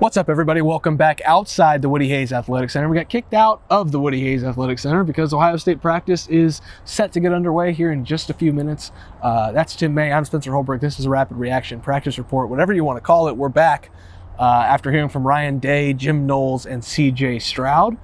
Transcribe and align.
What's 0.00 0.16
up, 0.16 0.28
everybody? 0.28 0.62
Welcome 0.62 0.96
back 0.96 1.20
outside 1.24 1.82
the 1.82 1.88
Woody 1.88 2.08
Hayes 2.10 2.32
Athletic 2.32 2.70
Center. 2.70 2.88
We 2.88 2.96
got 2.96 3.08
kicked 3.08 3.34
out 3.34 3.62
of 3.68 3.90
the 3.90 3.98
Woody 3.98 4.20
Hayes 4.20 4.44
Athletic 4.44 4.78
Center 4.78 5.02
because 5.02 5.34
Ohio 5.34 5.56
State 5.56 5.82
practice 5.82 6.28
is 6.28 6.60
set 6.84 7.10
to 7.14 7.20
get 7.20 7.32
underway 7.32 7.72
here 7.72 7.90
in 7.90 8.04
just 8.04 8.30
a 8.30 8.32
few 8.32 8.52
minutes. 8.52 8.92
Uh, 9.20 9.50
that's 9.50 9.74
Tim 9.74 9.94
May. 9.94 10.12
I'm 10.12 10.24
Spencer 10.24 10.52
Holbrook. 10.52 10.80
This 10.80 11.00
is 11.00 11.06
a 11.06 11.10
rapid 11.10 11.36
reaction 11.36 11.80
practice 11.80 12.16
report, 12.16 12.48
whatever 12.48 12.72
you 12.72 12.84
want 12.84 12.96
to 12.98 13.00
call 13.00 13.26
it. 13.26 13.36
We're 13.36 13.48
back 13.48 13.90
uh, 14.38 14.44
after 14.44 14.92
hearing 14.92 15.08
from 15.08 15.26
Ryan 15.26 15.58
Day, 15.58 15.92
Jim 15.94 16.26
Knowles, 16.26 16.64
and 16.64 16.84
CJ 16.84 17.42
Stroud. 17.42 17.96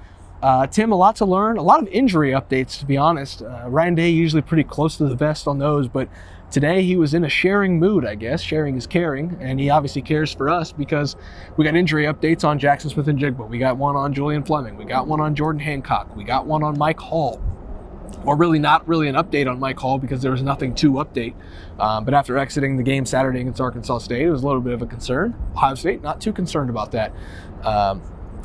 Uh, 0.42 0.66
Tim, 0.66 0.90
a 0.90 0.96
lot 0.96 1.14
to 1.16 1.24
learn, 1.24 1.58
a 1.58 1.62
lot 1.62 1.80
of 1.80 1.86
injury 1.90 2.32
updates, 2.32 2.76
to 2.80 2.86
be 2.86 2.96
honest. 2.96 3.40
Uh, 3.40 3.66
Ryan 3.68 3.94
Day 3.94 4.10
usually 4.10 4.42
pretty 4.42 4.64
close 4.64 4.96
to 4.96 5.06
the 5.06 5.14
vest 5.14 5.46
on 5.46 5.60
those, 5.60 5.86
but 5.86 6.08
today 6.54 6.82
he 6.82 6.96
was 6.96 7.14
in 7.14 7.24
a 7.24 7.28
sharing 7.28 7.80
mood, 7.80 8.06
I 8.06 8.14
guess. 8.14 8.40
Sharing 8.40 8.76
is 8.76 8.86
caring, 8.86 9.36
and 9.40 9.58
he 9.58 9.70
obviously 9.70 10.02
cares 10.02 10.32
for 10.32 10.48
us 10.48 10.70
because 10.70 11.16
we 11.56 11.64
got 11.64 11.74
injury 11.74 12.04
updates 12.04 12.44
on 12.44 12.60
Jaxon 12.60 12.92
Smith-Njigba. 12.92 13.48
We 13.48 13.58
got 13.58 13.76
one 13.76 13.96
on 13.96 14.14
Julian 14.14 14.44
Fleming. 14.44 14.76
We 14.76 14.84
got 14.84 15.08
one 15.08 15.20
on 15.20 15.34
Jordan 15.34 15.60
Hancock. 15.60 16.14
We 16.14 16.22
got 16.22 16.46
one 16.46 16.62
on 16.62 16.78
Mike 16.78 17.00
Hall. 17.00 17.42
Or 18.24 18.36
really 18.36 18.60
not 18.60 18.86
really 18.86 19.08
an 19.08 19.16
update 19.16 19.50
on 19.50 19.58
Mike 19.58 19.80
Hall 19.80 19.98
because 19.98 20.22
there 20.22 20.30
was 20.30 20.42
nothing 20.42 20.76
to 20.76 20.92
update. 20.92 21.34
Um, 21.80 22.04
but 22.04 22.14
after 22.14 22.38
exiting 22.38 22.76
the 22.76 22.84
game 22.84 23.04
Saturday 23.04 23.40
against 23.40 23.60
Arkansas 23.60 23.98
State, 23.98 24.22
it 24.22 24.30
was 24.30 24.44
a 24.44 24.46
little 24.46 24.62
bit 24.62 24.74
of 24.74 24.80
a 24.80 24.86
concern. 24.86 25.34
Ohio 25.56 25.74
State 25.74 26.02
not 26.02 26.20
too 26.20 26.32
concerned 26.32 26.70
about 26.70 26.92
that. 26.92 27.12
Um, 27.64 28.00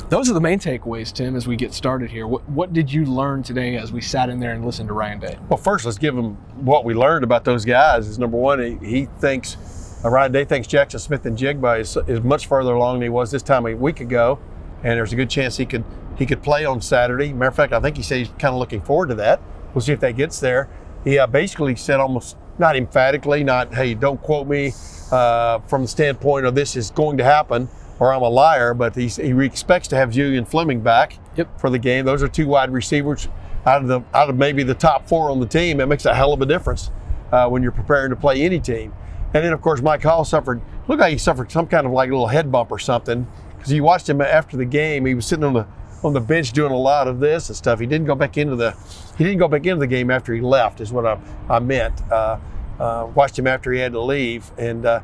those 0.08 0.30
are 0.30 0.34
the 0.34 0.42
main 0.42 0.60
takeaways, 0.60 1.12
Tim, 1.12 1.36
as 1.36 1.48
we 1.48 1.56
get 1.56 1.74
started 1.74 2.10
here. 2.10 2.26
What, 2.26 2.48
what 2.50 2.74
did 2.74 2.92
you 2.92 3.06
learn 3.06 3.44
today 3.44 3.78
as 3.78 3.92
we 3.92 4.02
sat 4.02 4.30
in 4.30 4.40
there 4.40 4.54
and 4.54 4.66
listened 4.66 4.88
to 4.88 4.94
Ryan 4.94 5.20
Day? 5.20 5.38
Well, 5.50 5.58
first, 5.58 5.86
let's 5.86 5.98
give 5.98 6.18
him 6.18 6.36
what 6.64 6.86
we 6.86 6.94
learned 6.94 7.24
about 7.24 7.44
those 7.44 7.66
guys. 7.66 8.08
Is 8.08 8.18
number 8.18 8.38
one, 8.38 8.60
he, 8.60 8.88
he 8.88 9.06
thinks 9.06 9.58
uh, 10.04 10.10
Ryan 10.10 10.32
Day 10.32 10.46
thinks 10.46 10.68
Jaxon 10.68 11.00
Smith-Njigba 11.00 11.80
is, 11.80 11.98
is 12.08 12.22
much 12.22 12.48
further 12.48 12.74
along 12.74 12.96
than 12.96 13.04
he 13.04 13.10
was 13.10 13.32
this 13.32 13.44
time 13.44 13.66
a 13.66 13.74
week 13.74 14.00
ago, 14.00 14.40
and 14.84 14.98
there's 14.98 15.14
a 15.14 15.16
good 15.16 15.30
chance 15.30 15.58
he 15.58 15.66
could 15.66 15.84
he 16.18 16.26
could 16.26 16.42
play 16.42 16.66
on 16.66 16.82
Saturday. 16.82 17.32
Matter 17.32 17.50
of 17.50 17.56
fact, 17.56 17.74
I 17.74 17.80
think 17.80 17.96
he 17.96 18.04
said 18.04 18.18
he's 18.18 18.30
kind 18.30 18.54
of 18.54 18.56
looking 18.56 18.82
forward 18.82 19.08
to 19.10 19.16
that. 19.16 19.42
We'll 19.74 19.82
see 19.82 19.94
if 19.94 20.00
that 20.02 20.18
gets 20.18 20.40
there. 20.40 20.70
He 21.04 21.18
uh, 21.18 21.28
basically 21.28 21.76
said 21.76 22.00
almost 22.00 22.36
not 22.58 22.76
emphatically, 22.76 23.44
not 23.44 23.74
hey, 23.74 23.94
don't 23.94 24.22
quote 24.22 24.48
me 24.48 24.74
uh, 25.12 25.60
from 25.60 25.84
the 25.84 25.88
standpoint 25.88 26.46
of 26.46 26.56
this 26.56 26.76
is 26.76 26.92
going 26.92 27.18
to 27.18 27.24
happen 27.24 27.70
or 28.00 28.14
I'm 28.14 28.22
a 28.22 28.30
liar, 28.30 28.74
but 28.74 28.96
he 28.96 29.10
expects 29.44 29.88
to 29.90 29.96
have 29.96 30.12
Julian 30.12 30.46
Fleming 30.46 30.82
back 30.82 31.20
yep. 31.36 31.60
for 31.60 31.70
the 31.70 31.80
game. 31.80 32.06
Those 32.06 32.24
are 32.24 32.28
two 32.28 32.48
wide 32.48 32.72
receivers 32.72 33.28
out 33.66 33.82
of 33.82 33.88
the 33.88 34.02
out 34.14 34.30
of 34.30 34.38
maybe 34.38 34.64
the 34.64 34.74
top 34.74 35.08
four 35.08 35.30
on 35.30 35.40
the 35.40 35.46
team. 35.46 35.80
It 35.80 35.88
makes 35.88 36.06
a 36.06 36.16
hell 36.16 36.34
of 36.34 36.42
a 36.42 36.46
difference 36.46 36.92
uh, 37.32 37.48
when 37.50 37.62
you're 37.62 37.72
preparing 37.72 38.10
to 38.10 38.16
play 38.16 38.42
any 38.42 38.60
team. 38.60 38.94
And 39.34 39.44
then 39.44 39.54
of 39.54 39.62
course 39.62 39.82
Mike 39.82 40.04
Hall 40.04 40.24
suffered. 40.24 40.62
Looked 40.88 41.02
like 41.02 41.12
he 41.12 41.18
suffered 41.18 41.52
some 41.52 41.68
kind 41.68 41.86
of 41.86 41.92
like 41.92 42.10
a 42.10 42.14
little 42.14 42.28
head 42.28 42.52
bump 42.52 42.72
or 42.72 42.80
something 42.80 43.28
because 43.58 43.72
you 43.72 43.84
watched 43.84 44.10
him 44.10 44.22
after 44.22 44.58
the 44.58 44.66
game. 44.66 45.06
He 45.06 45.14
was 45.14 45.26
sitting 45.26 45.44
on 45.44 45.54
the 45.54 45.68
on 46.02 46.14
the 46.14 46.22
bench 46.22 46.54
doing 46.54 46.72
a 46.72 46.78
lot 46.78 47.08
of 47.08 47.20
this 47.20 47.50
and 47.50 47.56
stuff. 47.56 47.80
He 47.80 47.86
didn't 47.86 48.08
go 48.08 48.16
back 48.16 48.38
into 48.38 48.56
the 48.56 48.72
he 49.18 49.24
didn't 49.24 49.40
go 49.40 49.48
back 49.48 49.66
into 49.66 49.80
the 49.80 49.88
game 49.88 50.10
after 50.10 50.34
he 50.34 50.42
left. 50.42 50.80
Is 50.80 50.92
what 50.92 51.06
I, 51.06 51.20
I 51.50 51.60
meant. 51.60 52.02
Uh, 52.10 52.40
uh, 52.80 53.12
watched 53.14 53.38
him 53.38 53.46
after 53.46 53.74
he 53.74 53.80
had 53.80 53.92
to 53.92 54.00
leave 54.00 54.52
and 54.58 54.86
uh, 54.86 55.02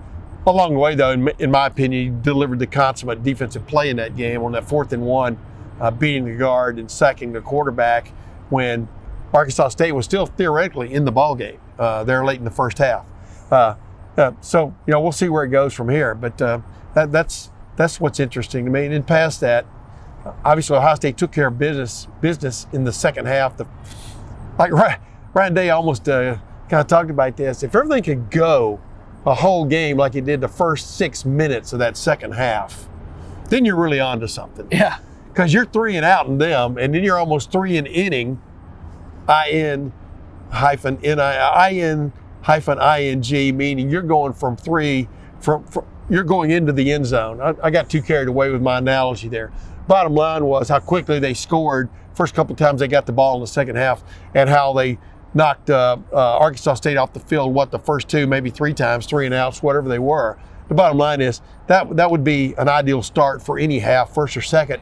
Along 0.47 0.73
the 0.73 0.79
way, 0.79 0.93
though, 0.93 1.11
in, 1.11 1.51
my 1.51 1.65
opinion, 1.65 2.03
he 2.03 2.21
delivered 2.21 2.59
the 2.59 2.67
consummate 2.67 3.23
defensive 3.23 3.65
play 3.65 3.89
in 3.89 3.97
that 3.97 4.15
game 4.15 4.43
on 4.43 4.51
that 4.51 4.63
fourth 4.63 4.93
and 4.93 5.03
one, 5.03 5.39
uh, 5.81 5.89
beating 5.89 6.25
the 6.25 6.35
guard 6.35 6.77
and 6.77 6.89
sacking 6.89 7.33
the 7.33 7.41
quarterback 7.41 8.09
when 8.49 8.87
Arkansas 9.33 9.69
State 9.69 9.93
was 9.93 10.05
still 10.05 10.27
theoretically 10.27 10.93
in 10.93 11.03
the 11.03 11.11
ball 11.11 11.35
game 11.35 11.59
uh, 11.79 12.03
there 12.03 12.23
late 12.23 12.37
in 12.37 12.45
the 12.45 12.51
first 12.51 12.77
half. 12.77 13.05
Uh, 13.51 13.75
uh 14.17 14.31
so 14.39 14.73
you 14.87 14.93
know 14.93 15.01
we'll 15.01 15.11
see 15.11 15.29
where 15.29 15.43
it 15.43 15.49
goes 15.49 15.73
from 15.73 15.89
here, 15.89 16.15
but 16.15 16.39
uh, 16.41 16.59
that, 16.93 17.11
that's 17.11 17.51
that's 17.75 17.99
what's 17.99 18.19
interesting 18.19 18.65
to 18.65 18.71
me. 18.71 18.85
And 18.85 18.93
in 18.93 19.03
past 19.03 19.41
that, 19.41 19.65
obviously 20.43 20.77
Ohio 20.77 20.95
State 20.95 21.17
took 21.17 21.31
care 21.31 21.47
of 21.47 21.57
business 21.57 22.07
business 22.21 22.67
in 22.71 22.83
the 22.83 22.93
second 22.93 23.25
half. 23.25 23.57
The, 23.57 23.67
like 24.57 24.71
Ryan 25.33 25.53
Day 25.53 25.69
almost 25.71 26.07
uh, 26.07 26.37
kind 26.69 26.81
of 26.81 26.87
talked 26.87 27.09
about 27.09 27.35
this. 27.35 27.63
If 27.63 27.75
everything 27.75 28.03
could 28.03 28.31
go 28.31 28.79
a 29.25 29.33
whole 29.33 29.65
game 29.65 29.97
like 29.97 30.13
he 30.13 30.21
did 30.21 30.41
the 30.41 30.47
first 30.47 30.97
six 30.97 31.25
minutes 31.25 31.73
of 31.73 31.79
that 31.79 31.97
second 31.97 32.33
half, 32.33 32.87
then 33.49 33.65
you're 33.65 33.75
really 33.75 33.99
on 33.99 34.19
to 34.19 34.27
something. 34.27 34.67
Yeah. 34.71 34.99
Because 35.27 35.53
you're 35.53 35.65
three 35.65 35.97
and 35.97 36.05
out 36.05 36.27
in 36.27 36.37
them, 36.37 36.77
and 36.77 36.93
then 36.93 37.03
you're 37.03 37.17
almost 37.17 37.51
three 37.51 37.77
and 37.77 37.87
inning, 37.87 38.41
in 39.49 39.91
hyphen 40.51 40.99
in 41.01 42.11
hyphen 42.41 42.79
ing, 42.79 43.57
meaning 43.57 43.89
you're 43.89 44.01
going 44.01 44.33
from 44.33 44.55
three 44.55 45.09
from, 45.39 45.65
from 45.65 45.85
you're 46.09 46.23
going 46.23 46.51
into 46.51 46.71
the 46.71 46.91
end 46.91 47.05
zone. 47.05 47.41
I, 47.41 47.55
I, 47.63 47.71
got 47.71 47.89
too 47.89 48.01
carried 48.01 48.27
away 48.27 48.51
with 48.51 48.61
my 48.61 48.77
analogy 48.77 49.27
there. 49.27 49.51
Bottom 49.87 50.13
line 50.13 50.45
was 50.45 50.69
how 50.69 50.79
quickly 50.79 51.17
they 51.17 51.33
scored. 51.33 51.89
First 52.13 52.35
couple 52.35 52.55
times 52.55 52.79
they 52.79 52.87
got 52.87 53.07
the 53.07 53.11
ball 53.11 53.35
in 53.35 53.41
the 53.41 53.47
second 53.47 53.75
half, 53.75 54.03
and 54.33 54.49
how 54.49 54.71
they 54.73 54.99
knocked 55.35 55.69
uh, 55.69 55.97
uh, 56.11 56.37
Arkansas 56.37 56.75
State 56.75 56.97
off 56.97 57.13
the 57.13 57.19
field, 57.19 57.53
what, 57.53 57.69
the 57.69 57.77
first 57.77 58.07
two, 58.07 58.25
maybe 58.25 58.49
three 58.49 58.73
times, 58.73 59.05
three 59.05 59.25
and 59.25 59.35
outs, 59.35 59.61
whatever 59.61 59.87
they 59.87 59.99
were. 59.99 60.37
The 60.69 60.73
bottom 60.73 60.97
line 60.97 61.21
is 61.21 61.41
that 61.67 61.95
that 61.97 62.09
would 62.09 62.23
be 62.23 62.55
an 62.57 62.67
ideal 62.67 63.03
start 63.03 63.43
for 63.43 63.59
any 63.59 63.79
half, 63.79 64.13
first 64.13 64.35
or 64.35 64.41
second. 64.41 64.81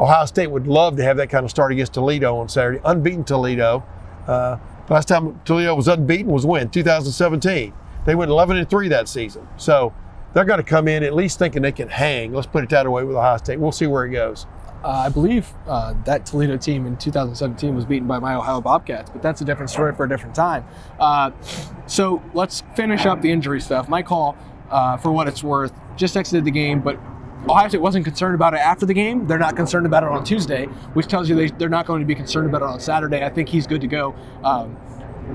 Ohio 0.00 0.24
State 0.26 0.48
would 0.48 0.66
love 0.66 0.96
to 0.96 1.04
have 1.04 1.16
that 1.18 1.30
kind 1.30 1.44
of 1.44 1.50
start 1.50 1.72
against 1.72 1.94
Toledo 1.94 2.36
on 2.36 2.48
Saturday. 2.48 2.80
Unbeaten 2.84 3.24
Toledo. 3.24 3.84
Uh, 4.26 4.56
last 4.90 5.08
time 5.08 5.40
Toledo 5.44 5.74
was 5.74 5.88
unbeaten 5.88 6.32
was 6.32 6.44
when? 6.44 6.68
2017. 6.68 7.72
They 8.04 8.14
went 8.14 8.30
11 8.30 8.56
and 8.56 8.68
3 8.68 8.88
that 8.88 9.08
season. 9.08 9.46
So 9.56 9.94
they're 10.34 10.44
going 10.44 10.58
to 10.58 10.64
come 10.64 10.88
in 10.88 11.02
at 11.02 11.14
least 11.14 11.38
thinking 11.38 11.62
they 11.62 11.72
can 11.72 11.88
hang. 11.88 12.32
Let's 12.32 12.46
put 12.46 12.64
it 12.64 12.70
that 12.70 12.90
way 12.90 13.04
with 13.04 13.16
Ohio 13.16 13.36
State. 13.38 13.58
We'll 13.58 13.72
see 13.72 13.86
where 13.86 14.04
it 14.04 14.10
goes. 14.10 14.46
Uh, 14.86 15.02
I 15.06 15.08
believe 15.08 15.52
uh, 15.66 15.94
that 16.04 16.24
Toledo 16.26 16.56
team 16.56 16.86
in 16.86 16.96
2017 16.96 17.74
was 17.74 17.84
beaten 17.84 18.06
by 18.06 18.20
my 18.20 18.36
Ohio 18.36 18.60
Bobcats, 18.60 19.10
but 19.10 19.20
that's 19.20 19.40
a 19.40 19.44
different 19.44 19.68
story 19.68 19.92
for 19.92 20.04
a 20.04 20.08
different 20.08 20.32
time. 20.32 20.64
Uh, 21.00 21.32
so 21.88 22.22
let's 22.34 22.62
finish 22.76 23.04
up 23.04 23.20
the 23.20 23.32
injury 23.32 23.60
stuff. 23.60 23.88
Mike 23.88 24.06
Hall, 24.06 24.36
uh, 24.70 24.96
for 24.96 25.10
what 25.10 25.26
it's 25.26 25.42
worth, 25.42 25.72
just 25.96 26.16
exited 26.16 26.44
the 26.44 26.52
game, 26.52 26.82
but 26.82 27.00
Ohio 27.48 27.68
State 27.68 27.80
wasn't 27.80 28.04
concerned 28.04 28.36
about 28.36 28.54
it 28.54 28.58
after 28.58 28.86
the 28.86 28.94
game. 28.94 29.26
They're 29.26 29.40
not 29.40 29.56
concerned 29.56 29.86
about 29.86 30.04
it 30.04 30.08
on 30.08 30.22
Tuesday, 30.22 30.66
which 30.94 31.08
tells 31.08 31.28
you 31.28 31.34
they, 31.34 31.48
they're 31.48 31.68
not 31.68 31.86
going 31.86 31.98
to 31.98 32.06
be 32.06 32.14
concerned 32.14 32.48
about 32.48 32.62
it 32.62 32.68
on 32.68 32.78
Saturday. 32.78 33.24
I 33.24 33.28
think 33.28 33.48
he's 33.48 33.66
good 33.66 33.80
to 33.80 33.88
go. 33.88 34.14
Um, 34.44 34.76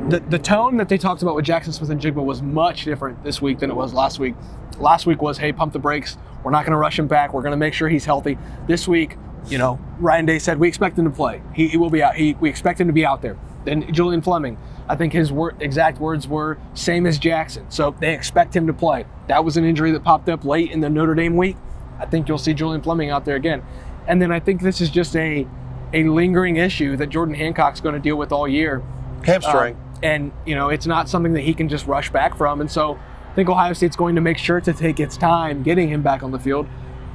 the, 0.07 0.21
the 0.21 0.39
tone 0.39 0.77
that 0.77 0.87
they 0.87 0.97
talked 0.97 1.23
about 1.23 1.35
with 1.35 1.43
Jaxon 1.43 1.73
Smith-Njigba 1.73 2.23
was 2.23 2.41
much 2.41 2.85
different 2.85 3.21
this 3.21 3.41
week 3.41 3.59
than 3.59 3.69
it 3.69 3.75
was 3.75 3.93
last 3.93 4.17
week. 4.17 4.35
Last 4.79 5.05
week 5.05 5.21
was, 5.21 5.37
hey, 5.37 5.51
pump 5.51 5.73
the 5.73 5.79
brakes. 5.79 6.17
We're 6.41 6.51
not 6.51 6.63
going 6.63 6.71
to 6.71 6.77
rush 6.77 6.97
him 6.97 7.07
back. 7.07 7.33
We're 7.33 7.41
going 7.41 7.51
to 7.51 7.57
make 7.57 7.73
sure 7.73 7.89
he's 7.89 8.05
healthy. 8.05 8.37
This 8.67 8.87
week, 8.87 9.17
you 9.47 9.57
know, 9.57 9.79
Ryan 9.99 10.25
Day 10.25 10.39
said 10.39 10.59
we 10.59 10.67
expect 10.67 10.97
him 10.97 11.05
to 11.05 11.11
play. 11.11 11.41
He, 11.53 11.67
he 11.67 11.77
will 11.77 11.89
be 11.89 12.03
out. 12.03 12.15
He, 12.15 12.33
we 12.35 12.49
expect 12.49 12.79
him 12.79 12.87
to 12.87 12.93
be 12.93 13.05
out 13.05 13.21
there. 13.21 13.37
Then 13.65 13.91
Julian 13.93 14.21
Fleming, 14.21 14.57
I 14.87 14.95
think 14.95 15.13
his 15.13 15.31
wor- 15.31 15.55
exact 15.59 15.99
words 15.99 16.27
were 16.27 16.57
same 16.73 17.05
as 17.05 17.19
Jaxon. 17.19 17.71
So 17.71 17.95
they 17.99 18.13
expect 18.13 18.55
him 18.55 18.67
to 18.67 18.73
play. 18.73 19.05
That 19.27 19.43
was 19.45 19.57
an 19.57 19.65
injury 19.65 19.91
that 19.91 20.03
popped 20.03 20.29
up 20.29 20.45
late 20.45 20.71
in 20.71 20.79
the 20.79 20.89
Notre 20.89 21.15
Dame 21.15 21.37
week. 21.37 21.57
I 21.99 22.05
think 22.05 22.27
you'll 22.27 22.37
see 22.37 22.53
Julian 22.53 22.81
Fleming 22.81 23.09
out 23.09 23.25
there 23.25 23.35
again. 23.35 23.63
And 24.07 24.21
then 24.21 24.31
I 24.31 24.39
think 24.39 24.61
this 24.61 24.81
is 24.81 24.89
just 24.89 25.15
a 25.15 25.47
a 25.93 26.03
lingering 26.05 26.55
issue 26.55 26.95
that 26.97 27.09
Jordan 27.09 27.35
Hancock's 27.35 27.81
going 27.81 27.95
to 27.95 28.01
deal 28.01 28.15
with 28.15 28.31
all 28.31 28.47
year. 28.47 28.81
Hamstring. 29.25 29.75
Uh, 29.75 29.99
and 30.03 30.31
you 30.45 30.55
know, 30.55 30.69
it's 30.69 30.87
not 30.87 31.09
something 31.09 31.33
that 31.33 31.41
he 31.41 31.53
can 31.53 31.69
just 31.69 31.85
rush 31.85 32.09
back 32.09 32.35
from. 32.35 32.61
And 32.61 32.71
so 32.71 32.97
I 33.29 33.33
think 33.35 33.49
Ohio 33.49 33.73
State's 33.73 33.95
going 33.95 34.15
to 34.15 34.21
make 34.21 34.37
sure 34.37 34.59
to 34.61 34.73
take 34.73 34.99
its 34.99 35.17
time 35.17 35.63
getting 35.63 35.89
him 35.89 36.01
back 36.01 36.23
on 36.23 36.31
the 36.31 36.39
field. 36.39 36.67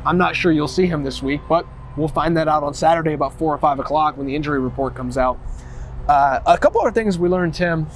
I'm 0.05 0.19
not 0.19 0.37
sure 0.37 0.53
you'll 0.53 0.69
see 0.69 0.87
him 0.87 1.03
this 1.03 1.23
week, 1.23 1.41
but 1.49 1.67
We'll 1.97 2.09
find 2.09 2.37
that 2.37 2.49
out 2.49 2.63
on 2.63 2.75
Saturday 2.75 3.13
about 3.13 3.33
four 3.39 3.55
or 3.55 3.59
five 3.59 3.79
o'clock 3.79 4.17
when 4.17 4.27
the 4.27 4.37
injury 4.37 4.61
report 4.61 4.95
comes 4.95 5.17
out. 5.17 5.39
Uh, 6.09 6.41
a 6.47 6.59
couple 6.59 6.81
other 6.81 6.93
things 6.93 7.19
we 7.19 7.29
learned, 7.29 7.55
Tim, 7.55 7.87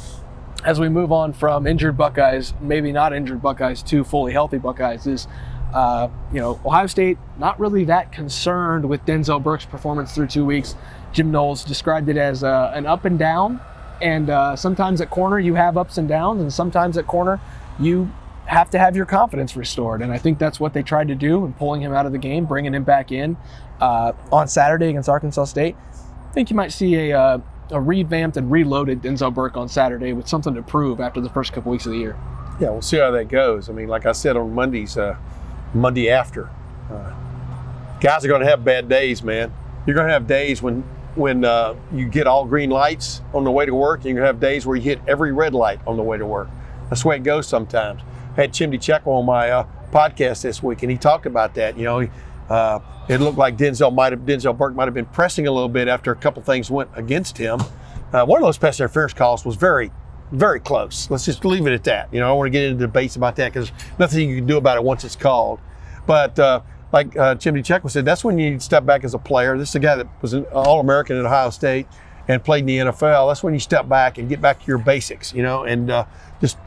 as 0.65 0.81
we 0.81 0.89
move 0.89 1.13
on 1.13 1.33
from 1.33 1.67
injured 1.67 1.97
Buckeyes, 1.97 2.55
maybe 2.61 2.93
not 2.93 3.13
injured 3.13 3.41
Buckeyes, 3.41 3.83
to 3.85 4.05
fully 4.05 4.33
healthy 4.33 4.59
Buckeyes, 4.59 5.07
is 5.07 5.29
uh, 5.73 6.09
you 6.33 6.41
know 6.41 6.61
Ohio 6.65 6.87
State 6.87 7.19
not 7.39 7.59
really 7.61 7.85
that 7.85 8.11
concerned 8.11 8.89
with 8.89 9.05
Denzel 9.07 9.43
Burke's 9.43 9.65
performance 9.65 10.15
through 10.15 10.27
two 10.27 10.45
weeks. 10.45 10.75
Jim 11.13 11.31
Knowles 11.31 11.65
described 11.65 12.09
it 12.09 12.17
as 12.17 12.43
uh, 12.43 12.73
an 12.75 12.87
up 12.87 13.05
and 13.05 13.19
down, 13.19 13.61
and 14.03 14.31
uh, 14.31 14.57
sometimes 14.57 15.01
at 15.01 15.11
corner 15.11 15.39
you 15.39 15.55
have 15.55 15.77
ups 15.77 15.99
and 15.99 16.09
downs, 16.09 16.41
and 16.41 16.53
sometimes 16.53 16.97
at 16.97 17.07
corner 17.07 17.41
you 17.79 18.11
have 18.47 18.71
to 18.71 18.79
have 18.79 18.97
your 18.97 19.07
confidence 19.07 19.55
restored. 19.57 20.03
And 20.03 20.13
I 20.13 20.19
think 20.19 20.41
that's 20.41 20.59
what 20.59 20.73
they 20.73 20.83
tried 20.83 21.07
to 21.09 21.15
do 21.15 21.45
in 21.45 21.53
pulling 21.53 21.83
him 21.83 21.93
out 21.93 22.05
of 22.05 22.11
the 22.11 22.19
game, 22.19 22.47
bringing 22.47 22.75
him 22.75 22.83
back 22.83 23.13
in 23.13 23.37
uh, 23.81 24.13
on 24.33 24.49
Saturday 24.49 24.89
against 24.89 25.09
Arkansas 25.09 25.45
State. 25.45 25.77
I 26.29 26.33
think 26.33 26.51
you 26.51 26.57
might 26.57 26.73
see 26.73 27.11
a, 27.11 27.19
uh, 27.19 27.39
a 27.71 27.81
revamped 27.81 28.37
and 28.37 28.51
reloaded 28.51 29.03
Denzel 29.03 29.35
Burke 29.35 29.57
on 29.57 29.69
Saturday 29.69 30.13
with 30.13 30.29
something 30.29 30.55
to 30.55 30.63
prove 30.63 31.01
after 31.01 31.21
the 31.21 31.31
first 31.31 31.53
couple 31.53 31.73
weeks 31.73 31.87
of 31.87 31.93
the 31.93 31.99
year. 31.99 32.17
Yeah, 32.61 32.71
we'll 32.71 32.83
see 32.83 32.99
how 32.99 33.11
that 33.11 33.29
goes. 33.29 33.69
I 33.69 33.73
mean, 33.73 33.89
like 33.89 34.07
I 34.07 34.13
said 34.13 34.37
on 34.37 34.55
Monday's 34.55 34.97
uh, 34.97 35.17
Monday 35.73 36.11
after, 36.11 36.51
uh, 36.91 37.15
guys 38.01 38.25
are 38.25 38.29
going 38.29 38.43
to 38.43 38.47
have 38.47 38.65
bad 38.65 38.89
days, 38.89 39.23
man. 39.23 39.53
You're 39.87 39.95
going 39.97 40.07
to 40.07 40.13
have 40.13 40.27
days 40.27 40.63
when 40.63 40.85
when 41.17 41.45
uh, 41.45 41.75
you 41.93 42.07
get 42.07 42.29
all 42.29 42.47
green 42.47 42.71
lights 42.71 43.21
on 43.35 43.43
the 43.43 43.51
way 43.51 43.67
to 43.67 43.75
work, 43.75 44.05
and 44.05 44.17
to 44.17 44.23
have 44.25 44.39
days 44.39 44.65
where 44.65 44.77
you 44.77 44.83
hit 44.83 45.01
every 45.09 45.33
red 45.33 45.55
light 45.55 45.81
on 45.87 45.97
the 45.97 46.03
way 46.03 46.17
to 46.17 46.27
work. 46.27 46.49
That's 46.89 47.03
the 47.03 47.09
way 47.09 47.17
it 47.17 47.25
goes 47.25 47.49
sometimes. 47.49 48.03
I 48.37 48.43
had 48.43 48.53
Chimdi 48.53 48.79
Chekwa 48.79 49.19
on 49.19 49.27
my 49.27 49.51
uh, 49.51 49.67
podcast 49.91 50.43
this 50.43 50.63
week, 50.63 50.83
and 50.83 50.91
he 50.91 50.97
talked 50.97 51.27
about 51.27 51.55
that. 51.55 51.77
You 51.77 51.85
know, 51.85 51.99
he, 52.01 52.11
Uh, 52.51 52.81
it 53.09 53.21
looked 53.21 53.39
like 53.39 53.57
Denzel 53.57 53.95
might 53.95 54.13
have 54.13 54.23
Denzel 54.23 54.57
Burke 54.57 54.75
might 54.75 54.87
have 54.87 54.95
been 54.95 55.07
pressing 55.07 55.47
a 55.47 55.53
little 55.53 55.69
bit 55.69 55.89
after 55.89 56.13
a 56.13 56.17
couple 56.17 56.43
things 56.43 56.71
went 56.71 56.91
against 56.95 57.39
him. 57.39 57.61
Uh, 58.13 58.25
one 58.25 58.43
of 58.43 58.47
those 58.47 58.59
pass 58.59 58.81
interference 58.81 59.15
calls 59.15 59.45
was 59.45 59.55
very, 59.55 59.93
very 60.33 60.59
close. 60.59 61.09
Let's 61.11 61.25
just 61.25 61.45
leave 61.45 61.67
it 61.67 61.73
at 61.73 61.85
that. 61.85 62.13
You 62.13 62.19
know, 62.21 62.27
I 62.27 62.29
don't 62.31 62.39
want 62.39 62.47
to 62.49 62.51
get 62.51 62.65
into 62.65 62.87
debates 62.87 63.17
about 63.17 63.37
that 63.37 63.53
because 63.53 63.71
nothing 63.99 64.29
you 64.29 64.37
can 64.37 64.47
do 64.47 64.57
about 64.57 64.77
it 64.77 64.85
once 64.85 65.05
it's 65.05 65.17
called. 65.17 65.61
But 66.07 66.39
uh, 66.39 66.63
like 66.93 67.17
uh, 67.17 67.37
Chimdi 67.37 67.61
Chekwa 67.61 67.91
said, 67.91 68.05
that's 68.05 68.25
when 68.25 68.37
you 68.39 68.59
step 68.59 68.85
back 68.85 69.05
as 69.05 69.15
a 69.15 69.19
player. 69.19 69.57
This 69.57 69.69
is 69.71 69.75
a 69.77 69.81
guy 69.81 69.95
that 69.95 70.09
was 70.21 70.33
an 70.33 70.45
All-American 70.47 71.17
at 71.17 71.25
Ohio 71.25 71.51
State 71.51 71.87
and 72.27 72.43
played 72.43 72.61
in 72.61 72.67
the 72.67 72.79
NFL. 72.79 73.31
That's 73.31 73.45
when 73.45 73.55
you 73.55 73.61
step 73.61 73.89
back 73.89 74.19
and 74.19 74.29
get 74.29 74.41
back 74.41 74.61
to 74.61 74.67
your 74.67 74.79
basics, 74.79 75.33
you 75.33 75.43
know, 75.43 75.65
and 75.65 75.91
uh, 75.91 76.05
just 76.41 76.59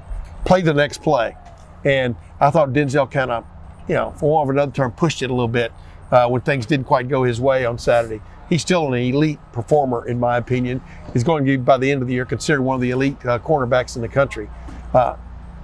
play 0.46 0.62
the 0.62 0.74
next 0.74 1.02
play. 1.02 1.36
And 1.84 2.16
I 2.40 2.52
thought 2.52 2.70
Denzel 2.70 3.12
kind 3.12 3.32
of, 3.32 3.46
you 3.88 3.96
know, 3.96 4.12
for 4.18 4.30
want 4.30 4.50
of 4.50 4.56
another 4.56 4.72
term, 4.72 4.92
pushed 4.92 5.22
it 5.22 5.30
a 5.30 5.34
little 5.34 5.48
bit 5.48 5.72
uh, 6.12 6.28
when 6.28 6.42
things 6.42 6.66
didn't 6.66 6.86
quite 6.86 7.08
go 7.08 7.24
his 7.24 7.42
way 7.42 7.66
on 7.66 7.78
Saturday. 7.78 8.22
He's 8.50 8.62
still 8.62 8.88
an 8.88 8.94
elite 8.94 9.40
performer, 9.52 10.08
in 10.08 10.20
my 10.20 10.38
opinion. 10.38 10.82
He's 11.14 11.24
going 11.24 11.46
to 11.46 11.52
be, 11.52 11.58
by 11.58 11.78
the 11.78 11.92
end 11.92 12.02
of 12.02 12.08
the 12.08 12.14
year, 12.14 12.26
considered 12.26 12.62
one 12.62 12.76
of 12.76 12.82
the 12.82 12.92
elite 12.92 13.18
uh, 13.26 13.40
cornerbacks 13.40 13.96
in 13.96 14.02
the 14.02 14.08
country. 14.08 14.50
Uh, 14.94 15.16